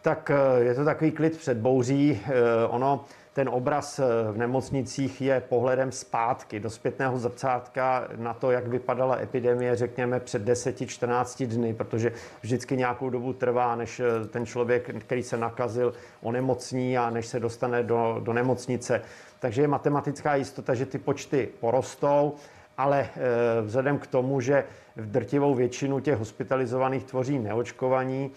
Tak 0.02 0.30
je 0.59 0.75
to 0.75 0.85
takový 0.85 1.12
klid 1.12 1.38
před 1.38 1.57
bouří. 1.57 2.21
Ono 2.69 3.04
ten 3.32 3.49
obraz 3.49 3.99
eh, 3.99 4.32
v 4.32 4.38
nemocnicích 4.38 5.20
je 5.20 5.42
pohledem 5.49 5.92
zpátky 5.92 6.60
do 6.60 6.70
zpětného 6.70 7.18
zrcátka 7.18 8.08
na 8.16 8.34
to, 8.34 8.50
jak 8.50 8.66
vypadala 8.66 9.16
epidemie, 9.20 9.76
řekněme, 9.76 10.20
před 10.20 10.49
10-14 10.49 11.46
dny, 11.46 11.75
protože 11.75 12.12
vždycky 12.40 12.76
nějakou 12.76 13.10
dobu 13.10 13.32
trvá, 13.32 13.76
než 13.76 14.00
eh, 14.00 14.26
ten 14.26 14.46
člověk, 14.46 14.90
který 14.99 15.22
se 15.22 15.37
nakazil, 15.37 15.92
onemocní 16.22 16.99
a 16.99 17.10
než 17.10 17.26
se 17.26 17.40
dostane 17.40 17.82
do, 17.82 18.20
do 18.20 18.32
nemocnice. 18.32 19.02
Takže 19.38 19.62
je 19.62 19.68
matematická 19.68 20.34
jistota, 20.34 20.75
že 20.75 20.87
ty 20.87 20.99
počty 20.99 21.49
porostou, 21.60 22.34
ale 22.78 23.08
eh, 23.16 23.62
vzhledem 23.62 23.99
k 23.99 24.06
tomu, 24.06 24.40
že 24.40 24.64
v 24.96 25.06
drtivou 25.06 25.54
většinu 25.54 26.00
těch 26.00 26.18
hospitalizovaných 26.18 27.04
tvoří 27.04 27.38
neočkovaní, 27.38 28.30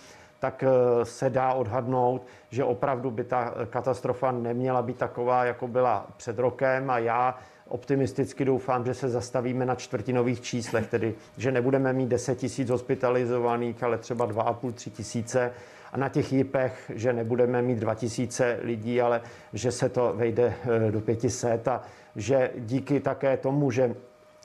tak 0.44 0.64
eh, 0.64 1.06
se 1.06 1.30
dá 1.30 1.54
odhadnout, 1.54 2.28
že 2.50 2.64
opravdu 2.64 3.12
by 3.12 3.24
ta 3.24 3.54
katastrofa 3.70 4.32
neměla 4.32 4.82
být 4.82 4.98
taková, 4.98 5.46
jako 5.46 5.68
byla 5.68 6.08
před 6.18 6.40
rokem. 6.40 6.90
A 6.90 7.00
já 7.00 7.36
optimisticky 7.68 8.46
doufám, 8.46 8.86
že 8.86 8.94
se 8.94 9.10
zastavíme 9.10 9.66
na 9.66 9.76
čtvrtinových 9.76 10.42
číslech, 10.42 10.88
tedy 10.88 11.16
že 11.38 11.52
nebudeme 11.52 11.94
mít 11.94 12.10
10 12.10 12.38
tisíc 12.38 12.70
hospitalizovaných, 12.70 13.84
ale 13.84 13.98
třeba 13.98 14.28
2,5-3 14.28 14.92
tisíce. 14.92 15.52
A 15.92 15.98
na 15.98 16.10
těch 16.10 16.34
jipech, 16.34 16.92
že 16.96 17.14
nebudeme 17.14 17.62
mít 17.62 17.80
2 17.80 17.96
tisíce 17.96 18.60
lidí, 18.62 19.02
ale 19.02 19.22
že 19.54 19.72
se 19.72 19.90
to 19.90 20.14
vejde 20.16 20.54
eh, 20.88 20.92
do 20.92 21.02
500 21.02 21.68
a 21.68 21.82
že 22.16 22.52
díky 22.58 23.00
také 23.00 23.38
tomu, 23.38 23.72
že 23.72 23.96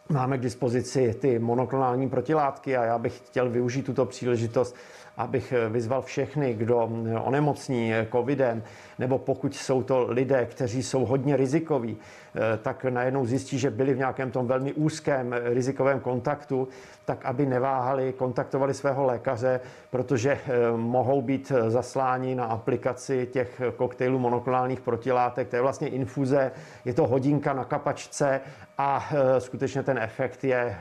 máme 0.09 0.39
k 0.39 0.41
dispozici 0.41 1.15
ty 1.21 1.39
monoklonální 1.39 2.09
protilátky 2.09 2.77
a 2.77 2.85
já 2.85 2.99
bych 2.99 3.19
chtěl 3.27 3.51
využít 3.51 3.83
tuto 3.83 4.07
příležitost, 4.07 4.77
abych 5.19 5.55
vyzval 5.69 6.03
všechny, 6.03 6.55
kdo 6.55 6.91
onemocní 7.25 7.93
covidem, 8.13 8.63
nebo 8.99 9.19
pokud 9.19 9.55
jsou 9.55 9.83
to 9.83 10.07
lidé, 10.09 10.47
kteří 10.47 10.83
jsou 10.83 11.05
hodně 11.05 11.37
rizikoví, 11.37 11.97
eh, 11.97 12.59
tak 12.63 12.85
najednou 12.85 13.27
zjistí, 13.27 13.59
že 13.59 13.71
byli 13.71 13.95
v 13.95 13.99
nějakém 13.99 14.31
tom 14.31 14.47
velmi 14.47 14.73
úzkém 14.73 15.35
rizikovém 15.45 16.01
kontaktu, 16.01 16.69
tak 17.05 17.25
aby 17.25 17.47
neváhali, 17.47 18.13
kontaktovali 18.13 18.75
svého 18.75 19.05
lékaře, 19.05 19.61
protože 19.91 20.33
eh, 20.33 20.77
mohou 20.77 21.23
být 21.23 21.53
zasláni 21.69 22.35
na 22.35 22.45
aplikaci 22.45 23.29
těch 23.33 23.61
koktejlů 23.77 24.19
monoklonálních 24.19 24.81
protilátek. 24.81 25.49
To 25.49 25.57
je 25.57 25.63
vlastně 25.63 25.89
infuze, 25.89 26.53
je 26.85 26.95
to 26.95 27.07
hodinka 27.07 27.53
na 27.53 27.65
kapačce 27.65 28.41
a 28.79 29.09
eh, 29.13 29.41
skutečně 29.41 29.83
ten 29.83 29.99
efekt 29.99 30.45
je, 30.45 30.77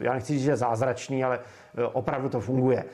já 0.00 0.12
nechci 0.12 0.32
říct, 0.32 0.42
že 0.42 0.56
zázračný, 0.56 1.24
ale 1.24 1.38
opravdu 1.92 2.28
to 2.28 2.40
funguje. 2.40 2.84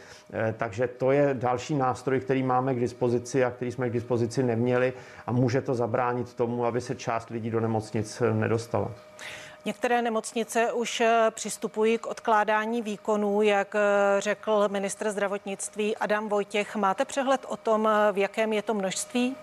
Takže 0.56 0.86
to 0.88 1.12
je 1.12 1.34
další 1.34 1.74
nástroj, 1.74 2.20
který 2.20 2.42
máme 2.42 2.74
k 2.74 2.80
dispozici 2.80 3.44
a 3.44 3.50
který 3.50 3.72
jsme 3.72 3.90
k 3.90 3.92
dispozici 3.92 4.42
neměli 4.42 4.92
a 5.26 5.32
může 5.32 5.60
to 5.60 5.74
zabránit 5.74 6.34
tomu, 6.34 6.64
aby 6.64 6.80
se 6.80 6.94
část 6.94 7.30
lidí 7.30 7.50
do 7.50 7.60
nemocnic 7.60 8.22
nedostala. 8.32 8.90
Některé 9.66 10.02
nemocnice 10.02 10.72
už 10.72 11.00
eh, 11.00 11.30
přistupují 11.30 11.98
k 11.98 12.06
odkládání 12.06 12.82
výkonů, 12.82 13.42
jak 13.42 13.74
eh, 13.74 13.80
řekl 14.20 14.68
ministr 14.68 15.10
zdravotnictví 15.10 15.96
Adam 15.96 16.28
Vojtěch. 16.28 16.76
Máte 16.76 17.04
přehled 17.04 17.46
o 17.48 17.56
tom, 17.56 17.88
eh, 17.88 18.12
v 18.12 18.18
jakém 18.18 18.52
je 18.52 18.62
to 18.62 18.74
množství? 18.74 19.36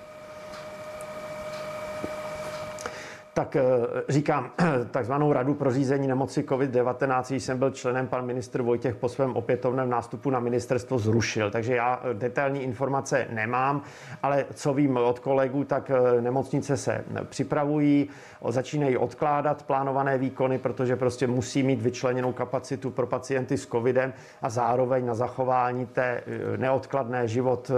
Tak 3.41 3.55
eh, 3.55 3.63
říkám, 4.09 4.51
takzvanou 4.91 5.33
radu 5.33 5.53
pro 5.53 5.71
řízení 5.71 6.07
nemoci 6.07 6.41
COVID-19, 6.41 7.23
když 7.29 7.43
jsem 7.43 7.59
byl 7.59 7.71
členem, 7.71 8.07
pan 8.07 8.25
ministr 8.25 8.61
Vojtěch 8.61 8.95
po 8.95 9.09
svém 9.09 9.35
opětovném 9.35 9.89
nástupu 9.89 10.29
na 10.29 10.39
ministerstvo 10.39 10.99
zrušil. 10.99 11.51
Takže 11.51 11.75
já 11.75 12.01
eh, 12.03 12.13
detailní 12.13 12.63
informace 12.63 13.27
nemám, 13.29 13.81
ale 14.23 14.45
co 14.53 14.73
vím 14.73 14.97
od 14.97 15.19
kolegů, 15.19 15.63
tak 15.63 15.91
eh, 15.91 16.21
nemocnice 16.21 16.77
se 16.77 17.03
připravují, 17.29 18.09
začínají 18.49 18.97
odkládat 18.97 19.63
plánované 19.63 20.17
výkony, 20.17 20.57
protože 20.57 20.95
prostě 20.95 21.27
musí 21.27 21.63
mít 21.63 21.81
vyčleněnou 21.81 22.33
kapacitu 22.33 22.91
pro 22.91 23.07
pacienty 23.07 23.57
s 23.57 23.67
covidem 23.67 24.13
a 24.41 24.49
zároveň 24.49 25.05
na 25.05 25.15
zachování 25.15 25.85
té 25.85 26.23
neodkladné 26.57 27.27
život 27.27 27.71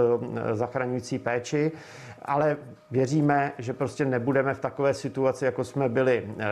zachraňující 0.52 1.18
péči 1.18 1.72
ale 2.24 2.56
věříme, 2.90 3.52
že 3.58 3.72
prostě 3.72 4.04
nebudeme 4.04 4.54
v 4.54 4.58
takové 4.58 4.94
situaci, 4.94 5.44
jako 5.44 5.64
jsme 5.64 5.88
byli 5.88 6.28
e, 6.38 6.44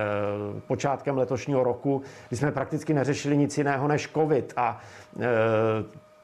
počátkem 0.67 1.19
letošního 1.19 1.65
roku, 1.65 2.03
kdy 2.29 2.37
jsme 2.37 2.53
prakticky 2.53 2.95
neřešili 2.95 3.37
nic 3.37 3.59
jiného 3.59 3.89
než 3.89 4.11
COVID 4.15 4.53
a 4.57 4.81
e, 5.21 5.27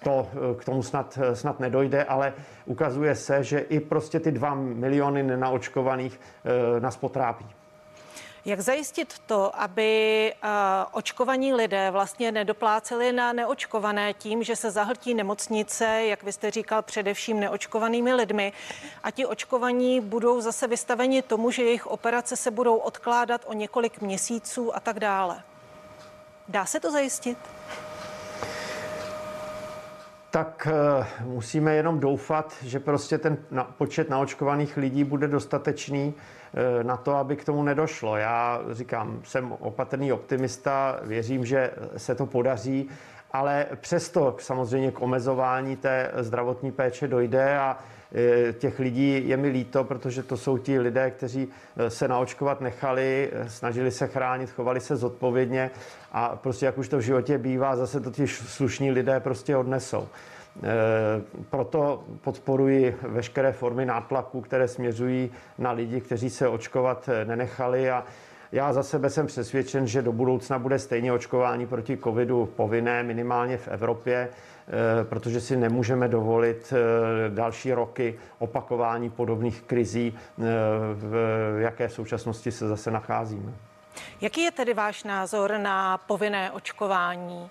to 0.04 0.28
k 0.58 0.64
tomu 0.64 0.82
snad, 0.82 1.18
snad 1.32 1.60
nedojde, 1.60 2.04
ale 2.04 2.32
ukazuje 2.66 3.14
se, 3.14 3.44
že 3.44 3.58
i 3.58 3.80
prostě 3.80 4.20
ty 4.20 4.32
dva 4.32 4.54
miliony 4.54 5.22
nenaočkovaných 5.22 6.20
nás 6.80 6.96
potrápí. 6.96 7.57
Jak 8.48 8.60
zajistit 8.60 9.18
to, 9.26 9.60
aby 9.60 10.32
uh, 10.44 10.50
očkovaní 10.92 11.54
lidé 11.54 11.90
vlastně 11.90 12.32
nedopláceli 12.32 13.12
na 13.12 13.32
neočkované 13.32 14.14
tím, 14.14 14.42
že 14.42 14.56
se 14.56 14.70
zahltí 14.70 15.14
nemocnice, 15.14 16.04
jak 16.04 16.22
vy 16.22 16.32
jste 16.32 16.50
říkal, 16.50 16.82
především 16.82 17.40
neočkovanými 17.40 18.14
lidmi 18.14 18.52
a 19.02 19.10
ti 19.10 19.26
očkovaní 19.26 20.00
budou 20.00 20.40
zase 20.40 20.66
vystaveni 20.66 21.22
tomu, 21.22 21.50
že 21.50 21.62
jejich 21.62 21.86
operace 21.86 22.36
se 22.36 22.50
budou 22.50 22.76
odkládat 22.76 23.44
o 23.46 23.52
několik 23.52 24.00
měsíců 24.00 24.76
a 24.76 24.80
tak 24.80 25.00
dále. 25.00 25.42
Dá 26.48 26.66
se 26.66 26.80
to 26.80 26.90
zajistit? 26.90 27.38
Tak 30.30 30.68
eh, 30.70 31.06
musíme 31.24 31.74
jenom 31.74 32.00
doufat, 32.00 32.54
že 32.62 32.80
prostě 32.80 33.18
ten 33.18 33.38
počet 33.78 34.10
naočkovaných 34.10 34.76
lidí 34.76 35.04
bude 35.04 35.28
dostatečný 35.28 36.14
eh, 36.14 36.84
na 36.84 36.96
to, 36.96 37.16
aby 37.16 37.36
k 37.36 37.44
tomu 37.44 37.62
nedošlo. 37.62 38.16
Já 38.16 38.60
říkám, 38.70 39.20
jsem 39.24 39.52
opatrný 39.52 40.12
optimista, 40.12 41.00
věřím, 41.02 41.44
že 41.44 41.70
se 41.96 42.14
to 42.14 42.26
podaří, 42.26 42.88
ale 43.30 43.66
přesto 43.80 44.36
samozřejmě 44.38 44.90
k 44.90 45.02
omezování 45.02 45.76
té 45.76 46.10
zdravotní 46.16 46.72
péče 46.72 47.08
dojde 47.08 47.58
a 47.58 47.78
těch 48.58 48.78
lidí 48.78 49.28
je 49.28 49.36
mi 49.36 49.48
líto, 49.48 49.84
protože 49.84 50.22
to 50.22 50.36
jsou 50.36 50.58
ti 50.58 50.80
lidé, 50.80 51.10
kteří 51.10 51.48
eh, 51.76 51.90
se 51.90 52.08
naočkovat 52.08 52.60
nechali, 52.60 53.30
eh, 53.32 53.50
snažili 53.50 53.90
se 53.90 54.06
chránit, 54.06 54.50
chovali 54.50 54.80
se 54.80 54.96
zodpovědně 54.96 55.70
a 56.12 56.36
prostě 56.36 56.66
jak 56.66 56.78
už 56.78 56.88
to 56.88 56.98
v 56.98 57.00
životě 57.00 57.38
bývá, 57.38 57.76
zase 57.76 58.00
to 58.00 58.10
ti 58.10 58.26
slušní 58.26 58.90
lidé 58.90 59.20
prostě 59.20 59.56
odnesou. 59.56 60.08
Proto 61.50 62.04
podporuji 62.20 62.96
veškeré 63.02 63.52
formy 63.52 63.86
nátlaku, 63.86 64.40
které 64.40 64.68
směřují 64.68 65.30
na 65.58 65.72
lidi, 65.72 66.00
kteří 66.00 66.30
se 66.30 66.48
očkovat 66.48 67.08
nenechali 67.24 67.90
a 67.90 68.04
já 68.52 68.72
za 68.72 68.82
sebe 68.82 69.10
jsem 69.10 69.26
přesvědčen, 69.26 69.86
že 69.86 70.02
do 70.02 70.12
budoucna 70.12 70.58
bude 70.58 70.78
stejně 70.78 71.12
očkování 71.12 71.66
proti 71.66 71.96
covidu 71.96 72.46
povinné, 72.56 73.02
minimálně 73.02 73.56
v 73.56 73.68
Evropě. 73.68 74.28
Eh, 74.70 75.04
protože 75.04 75.40
si 75.40 75.56
nemůžeme 75.56 76.08
dovolit 76.08 76.72
eh, 76.72 77.30
další 77.30 77.72
roky 77.72 78.18
opakování 78.38 79.10
podobných 79.10 79.62
krizí, 79.62 80.18
eh, 80.18 80.42
v 80.94 81.14
jaké 81.60 81.88
v 81.88 81.92
současnosti 81.92 82.52
se 82.52 82.68
zase 82.68 82.90
nacházíme. 82.90 83.52
Jaký 84.20 84.40
je 84.40 84.50
tedy 84.50 84.74
váš 84.74 85.04
názor 85.04 85.58
na 85.58 85.98
povinné 85.98 86.50
očkování? 86.50 87.50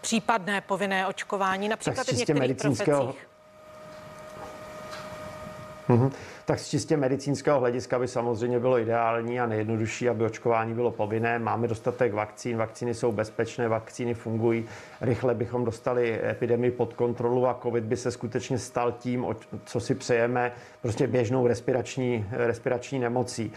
Případné 0.00 0.60
povinné 0.60 1.06
očkování, 1.06 1.68
například 1.68 2.06
v 2.06 2.12
některých 2.12 2.56
profesích? 2.56 3.26
Mm-hmm. 5.88 6.12
Tak 6.50 6.58
z 6.58 6.68
čistě 6.68 6.96
medicínského 6.96 7.60
hlediska 7.60 7.98
by 7.98 8.08
samozřejmě 8.08 8.60
bylo 8.60 8.78
ideální 8.78 9.40
a 9.40 9.46
nejjednodušší, 9.46 10.08
aby 10.08 10.24
očkování 10.24 10.74
bylo 10.74 10.90
povinné. 10.90 11.38
Máme 11.38 11.68
dostatek 11.68 12.12
vakcín, 12.12 12.56
vakcíny 12.56 12.94
jsou 12.94 13.12
bezpečné, 13.12 13.68
vakcíny 13.68 14.14
fungují. 14.14 14.64
Rychle 15.00 15.34
bychom 15.34 15.64
dostali 15.64 16.20
epidemii 16.30 16.70
pod 16.70 16.94
kontrolu 16.94 17.46
a 17.46 17.58
COVID 17.62 17.84
by 17.84 17.96
se 17.96 18.10
skutečně 18.10 18.58
stal 18.58 18.92
tím, 18.92 19.26
co 19.64 19.80
si 19.80 19.94
přejeme, 19.94 20.52
prostě 20.82 21.06
běžnou 21.06 21.46
respirační, 21.46 22.26
respirační 22.30 22.98
nemocí. 22.98 23.52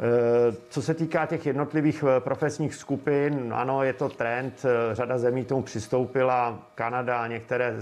E, 0.00 0.56
co 0.68 0.82
se 0.82 0.94
týká 0.94 1.26
těch 1.26 1.46
jednotlivých 1.46 2.04
e, 2.16 2.20
profesních 2.20 2.74
skupin, 2.74 3.52
ano, 3.54 3.82
je 3.82 3.92
to 3.92 4.08
trend, 4.08 4.64
e, 4.64 4.94
řada 4.94 5.18
zemí 5.18 5.44
tomu 5.44 5.62
přistoupila, 5.62 6.58
Kanada, 6.74 7.26
některé 7.26 7.74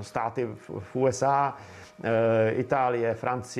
státy 0.00 0.48
v 0.80 0.96
USA, 0.96 1.56
Itálie, 2.50 3.14
Francie. 3.14 3.57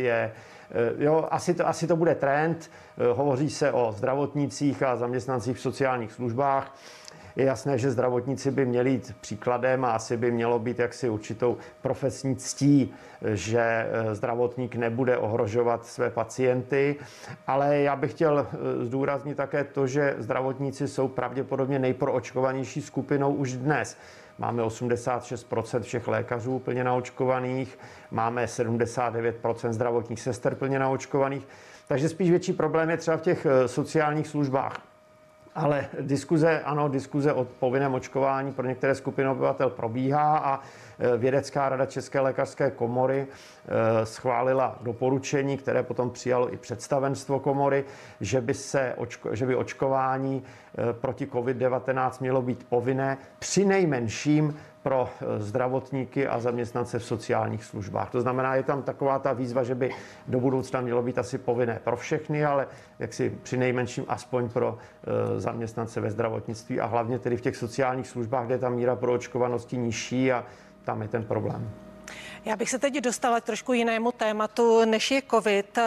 Eh, 0.70 0.92
jo, 0.98 1.28
asi 1.30 1.54
to, 1.54 1.68
asi 1.68 1.86
to 1.86 1.96
bude 1.96 2.14
trend. 2.14 2.70
Eh, 2.98 3.12
hovoří 3.12 3.50
se 3.50 3.72
o 3.72 3.92
zdravotnících 3.96 4.82
a 4.82 4.96
zaměstnancích 4.96 5.56
v 5.56 5.60
sociálních 5.60 6.12
službách. 6.12 6.74
Je 7.36 7.44
jasné, 7.44 7.78
že 7.78 7.90
zdravotníci 7.90 8.50
by 8.50 8.66
měli 8.66 8.90
jít 8.90 9.16
příkladem 9.20 9.84
a 9.84 9.90
asi 9.90 10.16
by 10.16 10.30
mělo 10.30 10.58
být 10.58 10.78
jaksi 10.78 11.08
určitou 11.08 11.56
profesní 11.82 12.36
ctí, 12.36 12.94
že 13.34 13.86
zdravotník 14.12 14.76
nebude 14.76 15.18
ohrožovat 15.18 15.86
své 15.86 16.10
pacienty. 16.10 16.96
Ale 17.46 17.78
já 17.78 17.96
bych 17.96 18.10
chtěl 18.10 18.46
zdůraznit 18.80 19.36
také 19.36 19.64
to, 19.64 19.86
že 19.86 20.14
zdravotníci 20.18 20.88
jsou 20.88 21.08
pravděpodobně 21.08 21.78
nejproočkovanější 21.78 22.82
skupinou 22.82 23.34
už 23.34 23.52
dnes. 23.52 23.96
Máme 24.38 24.62
86 24.62 25.46
všech 25.82 26.08
lékařů 26.08 26.58
plně 26.58 26.84
naočkovaných, 26.84 27.78
máme 28.10 28.44
79% 28.44 29.72
zdravotních 29.72 30.20
sester 30.20 30.54
plně 30.54 30.78
naočkovaných. 30.78 31.48
Takže 31.88 32.08
spíš 32.08 32.30
větší 32.30 32.52
problém 32.52 32.90
je 32.90 32.96
třeba 32.96 33.16
v 33.16 33.20
těch 33.20 33.46
eh, 33.46 33.68
sociálních 33.68 34.26
službách. 34.26 34.87
Ale 35.58 35.86
diskuze, 36.00 36.60
ano, 36.60 36.88
diskuze 36.88 37.32
o 37.32 37.44
povinném 37.44 37.94
očkování 37.94 38.52
pro 38.52 38.66
některé 38.66 38.94
skupiny 38.94 39.28
obyvatel 39.28 39.70
probíhá 39.70 40.38
a 40.38 40.60
e, 40.98 41.16
Vědecká 41.16 41.68
rada 41.68 41.86
České 41.86 42.20
lékařské 42.20 42.70
komory 42.70 43.26
e, 43.26 44.06
schválila 44.06 44.78
doporučení, 44.80 45.56
které 45.56 45.82
potom 45.82 46.10
přijalo 46.10 46.52
i 46.54 46.56
představenstvo 46.56 47.40
komory, 47.40 47.84
že 48.20 48.40
by, 48.40 48.54
se, 48.54 48.94
že 49.32 49.46
by 49.46 49.56
očkování 49.56 50.42
e, 50.42 50.92
proti 50.92 51.26
COVID-19 51.26 52.10
mělo 52.20 52.42
být 52.42 52.66
povinné 52.68 53.18
při 53.38 53.64
nejmenším 53.64 54.56
pro 54.88 55.08
eh, 55.08 55.40
zdravotníky 55.40 56.28
a 56.28 56.40
zaměstnance 56.40 56.98
v 56.98 57.04
sociálních 57.04 57.64
službách. 57.64 58.10
To 58.10 58.20
znamená, 58.20 58.54
je 58.54 58.62
tam 58.62 58.82
taková 58.82 59.18
ta 59.18 59.32
výzva, 59.32 59.62
že 59.62 59.74
by 59.74 59.90
do 60.28 60.40
budoucna 60.40 60.80
mělo 60.80 61.02
být 61.02 61.18
asi 61.18 61.38
povinné 61.38 61.80
pro 61.84 61.96
všechny, 61.96 62.44
ale 62.44 62.66
jak 62.98 63.12
si 63.12 63.30
při 63.42 63.56
nejmenším 63.56 64.04
aspoň 64.08 64.48
pro 64.48 64.78
eh, 64.78 65.40
zaměstnance 65.40 66.00
ve 66.00 66.10
zdravotnictví 66.10 66.80
a 66.80 66.86
hlavně 66.86 67.18
tedy 67.18 67.36
v 67.36 67.40
těch 67.40 67.56
sociálních 67.56 68.08
službách, 68.08 68.46
kde 68.46 68.54
je 68.54 68.58
ta 68.58 68.70
míra 68.70 68.96
proočkovanosti 68.96 69.76
nižší 69.76 70.32
a 70.32 70.44
tam 70.84 71.02
je 71.02 71.08
ten 71.08 71.24
problém. 71.24 71.70
Já 72.48 72.56
bych 72.56 72.70
se 72.70 72.78
teď 72.78 72.94
dostala 72.94 73.40
k 73.40 73.44
trošku 73.44 73.72
jinému 73.72 74.12
tématu, 74.12 74.84
než 74.84 75.10
je 75.10 75.22
COVID. 75.30 75.78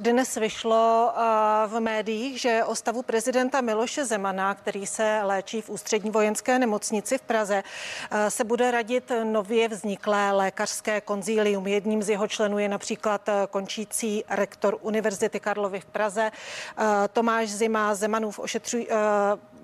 Dnes 0.00 0.34
vyšlo 0.34 1.12
eh, 1.16 1.20
v 1.66 1.80
médiích, 1.80 2.40
že 2.40 2.64
o 2.64 2.74
stavu 2.74 3.02
prezidenta 3.02 3.60
Miloše 3.60 4.04
Zemana, 4.04 4.54
který 4.54 4.86
se 4.86 5.20
léčí 5.22 5.60
v 5.60 5.70
ústřední 5.70 6.10
vojenské 6.10 6.58
nemocnici 6.58 7.18
v 7.18 7.22
Praze, 7.22 7.62
eh, 8.10 8.30
se 8.30 8.44
bude 8.44 8.70
radit 8.70 9.12
nově 9.24 9.68
vzniklé 9.68 10.32
lékařské 10.32 11.00
konzílium. 11.00 11.66
Jedním 11.66 12.02
z 12.02 12.08
jeho 12.08 12.28
členů 12.28 12.58
je 12.58 12.68
například 12.68 13.28
eh, 13.28 13.32
končící 13.50 14.24
rektor 14.28 14.78
Univerzity 14.80 15.40
Karlovy 15.40 15.80
v 15.80 15.86
Praze 15.86 16.30
Tomáš 17.12 17.48
Zima, 17.48 17.94
Zemanův 17.94 18.38
ošetřuj, 18.38 18.86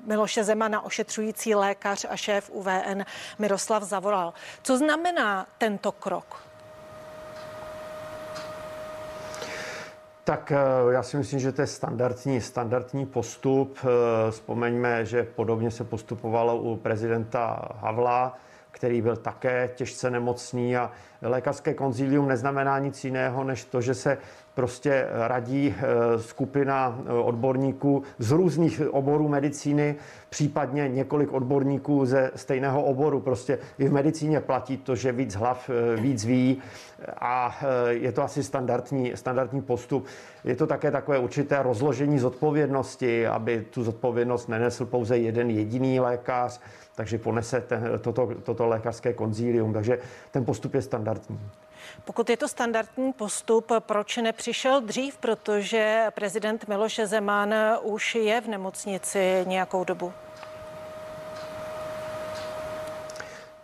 Miloše 0.06 0.44
Zemana 0.44 0.84
ošetřující 0.84 1.54
lékař 1.54 2.06
a 2.10 2.16
šéf 2.16 2.50
UVN 2.50 3.02
Miroslav 3.38 3.82
Zavoral. 3.82 4.32
Co 4.62 4.78
znamená 4.78 5.46
tento 5.58 5.92
krok? 5.92 6.44
Tak 10.24 10.52
eh, 10.52 10.92
já 10.92 11.02
si 11.02 11.16
myslím, 11.16 11.40
že 11.40 11.52
to 11.52 11.60
je 11.60 11.66
standardní, 11.66 12.40
standardní 12.40 13.06
postup. 13.06 13.78
Eh, 13.82 14.30
vzpomeňme, 14.30 15.06
že 15.06 15.22
podobně 15.22 15.70
se 15.70 15.84
postupovalo 15.84 16.56
u 16.56 16.76
prezidenta 16.76 17.68
Havla. 17.76 18.38
který 18.70 19.02
byl 19.02 19.16
také 19.16 19.70
těžce 19.74 20.10
nemocný 20.10 20.76
a 20.76 20.90
lékařské 21.22 21.74
konzílium 21.74 22.28
neznamená 22.28 22.78
nic 22.78 23.04
jiného, 23.04 23.44
než 23.44 23.64
to, 23.64 23.80
že 23.80 23.94
se 23.94 24.18
prostě 24.54 25.06
radí 25.10 25.74
eh, 25.76 26.18
skupina 26.18 26.98
eh, 26.98 27.12
odborníků 27.12 28.02
z 28.18 28.30
různých 28.30 28.82
oborů 28.90 29.28
medicíny, 29.28 29.96
případně 30.30 30.88
několik 30.88 31.32
odborníků 31.32 32.06
ze 32.06 32.30
stejného 32.36 32.82
oboru. 32.82 33.20
Prostě 33.20 33.58
i 33.78 33.88
v 33.88 33.92
medicíně 33.92 34.40
platí 34.40 34.76
to, 34.76 34.96
že 34.96 35.12
víc 35.12 35.34
hlav 35.34 35.70
eh, 35.70 36.00
víc 36.00 36.24
ví 36.24 36.62
a 37.18 37.58
je 37.88 38.12
to 38.12 38.22
asi 38.22 38.42
standardní, 38.42 39.12
standardní 39.14 39.62
postup. 39.62 40.06
Je 40.44 40.56
to 40.56 40.66
také 40.66 40.90
takové 40.90 41.18
určité 41.18 41.62
rozložení 41.62 42.18
zodpovědnosti, 42.18 43.26
aby 43.26 43.66
tu 43.70 43.84
zodpovědnost 43.84 44.48
nenesl 44.48 44.86
pouze 44.86 45.18
jeden 45.18 45.50
jediný 45.50 46.00
lékař, 46.00 46.60
takže 46.94 47.18
ponese 47.18 47.60
ten, 47.60 48.00
toto, 48.00 48.28
toto 48.42 48.66
lékařské 48.66 49.12
konzílium. 49.12 49.72
Takže 49.72 49.98
ten 50.30 50.44
postup 50.44 50.74
je 50.74 50.82
standardní. 50.82 51.40
Pokud 52.04 52.30
je 52.30 52.36
to 52.36 52.48
standardní 52.48 53.12
postup, 53.12 53.72
proč 53.78 54.16
nepřišel 54.16 54.80
dřív? 54.80 55.16
Protože 55.18 56.06
prezident 56.14 56.68
Miloš 56.68 57.00
Zeman 57.04 57.54
už 57.82 58.14
je 58.14 58.40
v 58.40 58.48
nemocnici 58.48 59.44
nějakou 59.46 59.84
dobu. 59.84 60.12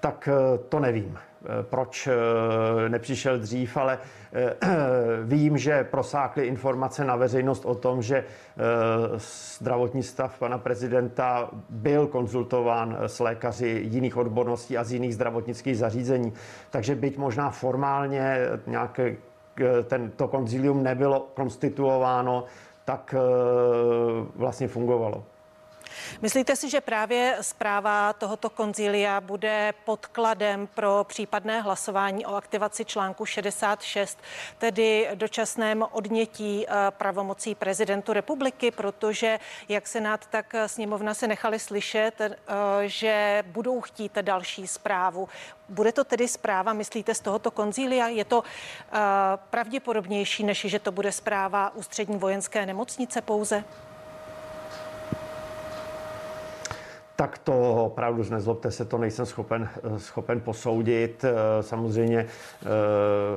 Tak 0.00 0.28
eh, 0.28 0.59
to 0.68 0.80
nevím. 0.80 1.18
Eh, 1.44 1.62
proč 1.62 2.07
eh, 2.07 2.88
nepřišel 2.88 3.38
dřív, 3.38 3.76
ale 3.76 3.98
eh, 4.33 4.57
vím, 5.24 5.59
že 5.59 5.85
prosákly 5.85 6.46
informace 6.46 7.05
na 7.05 7.16
veřejnost 7.16 7.64
o 7.64 7.74
tom, 7.74 8.03
že 8.03 8.24
zdravotní 9.59 10.03
stav 10.03 10.38
pana 10.38 10.59
prezidenta 10.59 11.50
byl 11.68 12.07
konzultován 12.07 12.96
s 13.00 13.20
lékaři 13.20 13.81
jiných 13.85 14.16
odborností 14.16 14.79
a 14.79 14.85
z 14.85 14.92
jiných 14.92 15.14
zdravotnických 15.14 15.79
zařízení. 15.79 16.33
Takže 16.70 16.94
byť 16.94 17.16
možná 17.16 17.50
formálně 17.50 18.37
nějaké 18.66 19.16
ten, 19.85 20.11
to 20.11 20.29
konzilium 20.29 20.83
nebylo 20.83 21.29
konstituováno, 21.35 22.44
tak 22.85 23.14
vlastně 24.37 24.68
fungovalo. 24.68 25.24
Myslíte 26.22 26.56
si, 26.56 26.70
že 26.70 26.80
právě 26.80 27.36
zpráva 27.40 28.12
tohoto 28.12 28.50
konzília 28.50 29.20
bude 29.20 29.74
podkladem 29.84 30.66
pro 30.66 31.04
případné 31.08 31.60
hlasování 31.60 32.26
o 32.26 32.34
aktivaci 32.34 32.84
článku 32.84 33.26
66, 33.26 34.18
tedy 34.58 35.08
dočasném 35.14 35.84
odnětí 35.92 36.66
eh, 36.68 36.72
pravomocí 36.90 37.54
prezidentu 37.54 38.12
republiky, 38.12 38.70
protože 38.70 39.38
jak 39.68 39.86
Senát, 39.86 40.26
tak 40.26 40.54
sněmovna 40.66 41.14
se 41.14 41.28
nechali 41.28 41.58
slyšet, 41.58 42.20
eh, 42.20 42.34
že 42.86 43.42
budou 43.46 43.80
chtít 43.80 44.18
další 44.22 44.66
zprávu. 44.66 45.28
Bude 45.70 45.92
to 45.92 46.04
tedy 46.04 46.28
zpráva, 46.28 46.72
myslíte, 46.72 47.14
z 47.14 47.20
tohoto 47.20 47.50
konzília? 47.50 48.08
Je 48.08 48.24
to 48.24 48.38
uh, 48.38 48.44
pravděpodobnější, 49.50 50.44
než 50.44 50.66
že 50.68 50.78
to 50.78 50.92
bude 50.92 51.12
zpráva 51.12 51.74
ústřední 51.74 52.18
vojenské 52.18 52.66
nemocnice 52.66 53.22
pouze? 53.22 53.64
Tak 57.20 57.38
to 57.38 57.85
opravdu 57.85 58.24
nezlobte 58.30 58.70
se, 58.70 58.85
to 58.85 58.98
nejsem 58.98 59.26
schopen, 59.26 59.68
schopen 59.96 60.40
posoudit. 60.40 61.24
Eh, 61.24 61.62
samozřejmě 61.62 62.18
eh, 62.18 62.66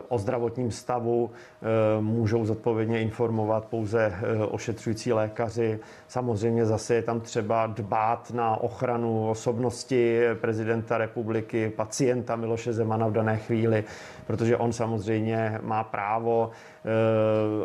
o 0.07 0.17
zdravotním 0.17 0.71
stavu 0.71 1.31
eh, 1.31 2.01
můžou 2.01 2.45
zodpovědně 2.45 3.01
informovat 3.01 3.65
pouze 3.65 4.13
ošetřující 4.49 5.13
lékaři. 5.13 5.79
Samozřejmě 6.07 6.65
zase 6.65 6.95
je 6.95 7.01
tam 7.01 7.21
třeba 7.21 7.67
dbát 7.67 8.31
na 8.31 8.55
ochranu 8.55 9.29
osobnosti 9.29 10.21
prezidenta 10.41 10.97
republiky, 10.97 11.73
pacienta 11.75 12.35
Miloše 12.35 12.73
Zemana 12.73 13.07
v 13.07 13.11
dané 13.11 13.37
chvíli, 13.37 13.83
protože 14.27 14.57
on 14.57 14.73
samozřejmě 14.73 15.59
má 15.63 15.83
právo 15.83 16.51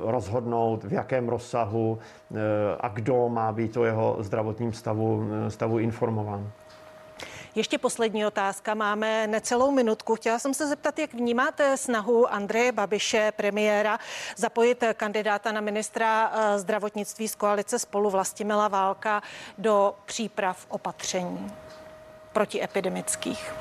rozhodnout, 0.00 0.84
v 0.84 0.92
jakém 0.92 1.28
rozsahu 1.28 1.98
a 2.80 2.88
kdo 2.88 3.28
má 3.28 3.52
být 3.52 3.76
o 3.76 3.84
jeho 3.84 4.16
zdravotním 4.20 4.72
stavu, 4.72 5.28
stavu 5.48 5.78
informovat 5.78 6.08
informován. 6.08 6.52
Ještě 7.54 7.78
poslední 7.78 8.26
otázka. 8.26 8.74
Máme 8.74 9.26
necelou 9.26 9.70
minutku. 9.70 10.14
Chtěla 10.14 10.38
jsem 10.38 10.54
se 10.54 10.66
zeptat, 10.66 10.98
jak 10.98 11.14
vnímáte 11.14 11.76
snahu 11.76 12.32
Andreje 12.32 12.72
Babiše, 12.72 13.32
premiéra, 13.36 13.98
zapojit 14.36 14.84
kandidáta 14.94 15.52
na 15.52 15.60
ministra 15.60 16.32
eh, 16.32 16.58
zdravotnictví 16.58 17.28
z 17.28 17.34
koalice 17.34 17.78
spolu 17.78 18.10
Vlastimila 18.10 18.68
Válka 18.68 19.22
do 19.58 19.94
příprav 20.04 20.66
opatření 20.68 21.52
protiepidemických? 22.32 23.52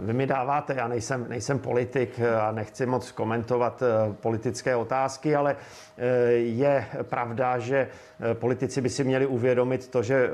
Vy 0.00 0.12
mi 0.12 0.26
dáváte, 0.26 0.74
já 0.74 0.88
nejsem, 0.88 1.26
nejsem 1.28 1.58
politik 1.58 2.20
a 2.40 2.52
nechci 2.52 2.86
moc 2.86 3.12
komentovat 3.12 3.82
eh, 3.82 4.12
politické 4.12 4.76
otázky, 4.76 5.36
ale 5.36 5.56
eh, 5.98 6.06
je 6.32 6.86
pravda, 7.02 7.58
že 7.58 7.76
eh, 8.20 8.34
politici 8.34 8.80
by 8.80 8.90
si 8.90 9.04
měli 9.04 9.26
uvědomit 9.26 9.88
to, 9.88 10.02
že 10.02 10.30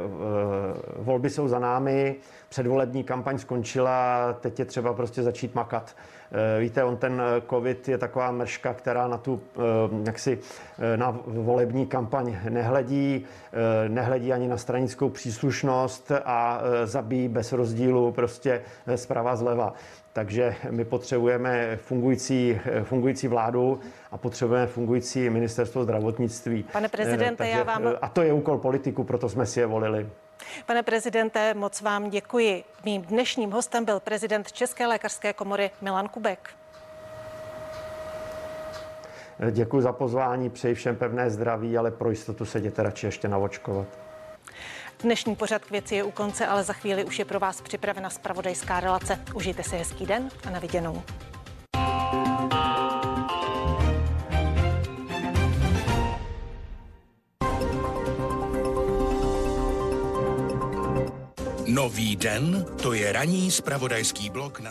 volby 0.96 1.30
jsou 1.30 1.48
za 1.48 1.58
námi, 1.58 2.16
předvolební 2.48 3.04
kampaň 3.04 3.38
skončila, 3.38 4.32
teď 4.32 4.58
je 4.58 4.64
třeba 4.64 4.94
prostě 4.94 5.22
začít 5.22 5.54
makat. 5.54 5.96
Eh, 6.34 6.60
víte, 6.60 6.84
on 6.84 6.96
ten 6.96 7.22
eh, 7.22 7.42
covid 7.50 7.88
je 7.88 7.98
taková 7.98 8.30
mrška, 8.30 8.74
která 8.74 9.08
na 9.08 9.18
tu 9.18 9.40
eh, 9.56 9.60
jaksi 10.06 10.38
na 10.96 11.18
volební 11.26 11.86
kampaň 11.86 12.36
nehledí, 12.48 13.24
nehledí 13.88 14.32
ani 14.32 14.48
na 14.48 14.56
stranickou 14.56 15.08
příslušnost 15.08 16.12
a 16.24 16.60
zabíjí 16.84 17.28
bez 17.28 17.52
rozdílu 17.52 18.12
prostě 18.12 18.62
zprava 18.96 19.36
zleva. 19.36 19.74
Takže 20.12 20.54
my 20.70 20.84
potřebujeme 20.84 21.76
fungující, 21.76 22.60
fungující 22.82 23.28
vládu 23.28 23.80
a 24.10 24.18
potřebujeme 24.18 24.66
fungující 24.66 25.30
ministerstvo 25.30 25.84
zdravotnictví. 25.84 26.64
Pane 26.72 26.88
prezidente, 26.88 27.36
Takže, 27.36 27.52
já 27.52 27.62
vám... 27.62 27.82
A 28.02 28.08
to 28.08 28.22
je 28.22 28.32
úkol 28.32 28.58
politiku, 28.58 29.04
proto 29.04 29.28
jsme 29.28 29.46
si 29.46 29.60
je 29.60 29.66
volili. 29.66 30.06
Pane 30.66 30.82
prezidente, 30.82 31.54
moc 31.54 31.80
vám 31.80 32.10
děkuji. 32.10 32.64
Mým 32.84 33.02
dnešním 33.02 33.50
hostem 33.50 33.84
byl 33.84 34.00
prezident 34.00 34.52
České 34.52 34.86
lékařské 34.86 35.32
komory 35.32 35.70
Milan 35.80 36.08
Kubek. 36.08 36.50
Děkuji 39.50 39.80
za 39.80 39.92
pozvání, 39.92 40.50
přeji 40.50 40.74
všem 40.74 40.96
pevné 40.96 41.30
zdraví, 41.30 41.78
ale 41.78 41.90
pro 41.90 42.10
jistotu 42.10 42.44
se 42.44 42.58
jděte 42.58 42.82
radši 42.82 43.06
ještě 43.06 43.28
navočkovat. 43.28 43.86
Dnešní 45.02 45.36
pořad 45.36 45.64
k 45.64 45.70
věci 45.70 45.94
je 45.94 46.02
u 46.04 46.10
konce, 46.10 46.46
ale 46.46 46.62
za 46.62 46.72
chvíli 46.72 47.04
už 47.04 47.18
je 47.18 47.24
pro 47.24 47.40
vás 47.40 47.60
připravena 47.60 48.10
spravodajská 48.10 48.80
relace. 48.80 49.18
Užijte 49.34 49.62
si 49.62 49.76
hezký 49.76 50.06
den 50.06 50.28
a 50.46 50.50
na 50.50 50.58
viděnou. 50.58 51.02
Nový 61.72 62.16
den, 62.16 62.66
to 62.82 62.92
je 62.92 63.12
ranní 63.12 63.50
spravodajský 63.50 64.30
blok 64.30 64.61
na 64.61 64.70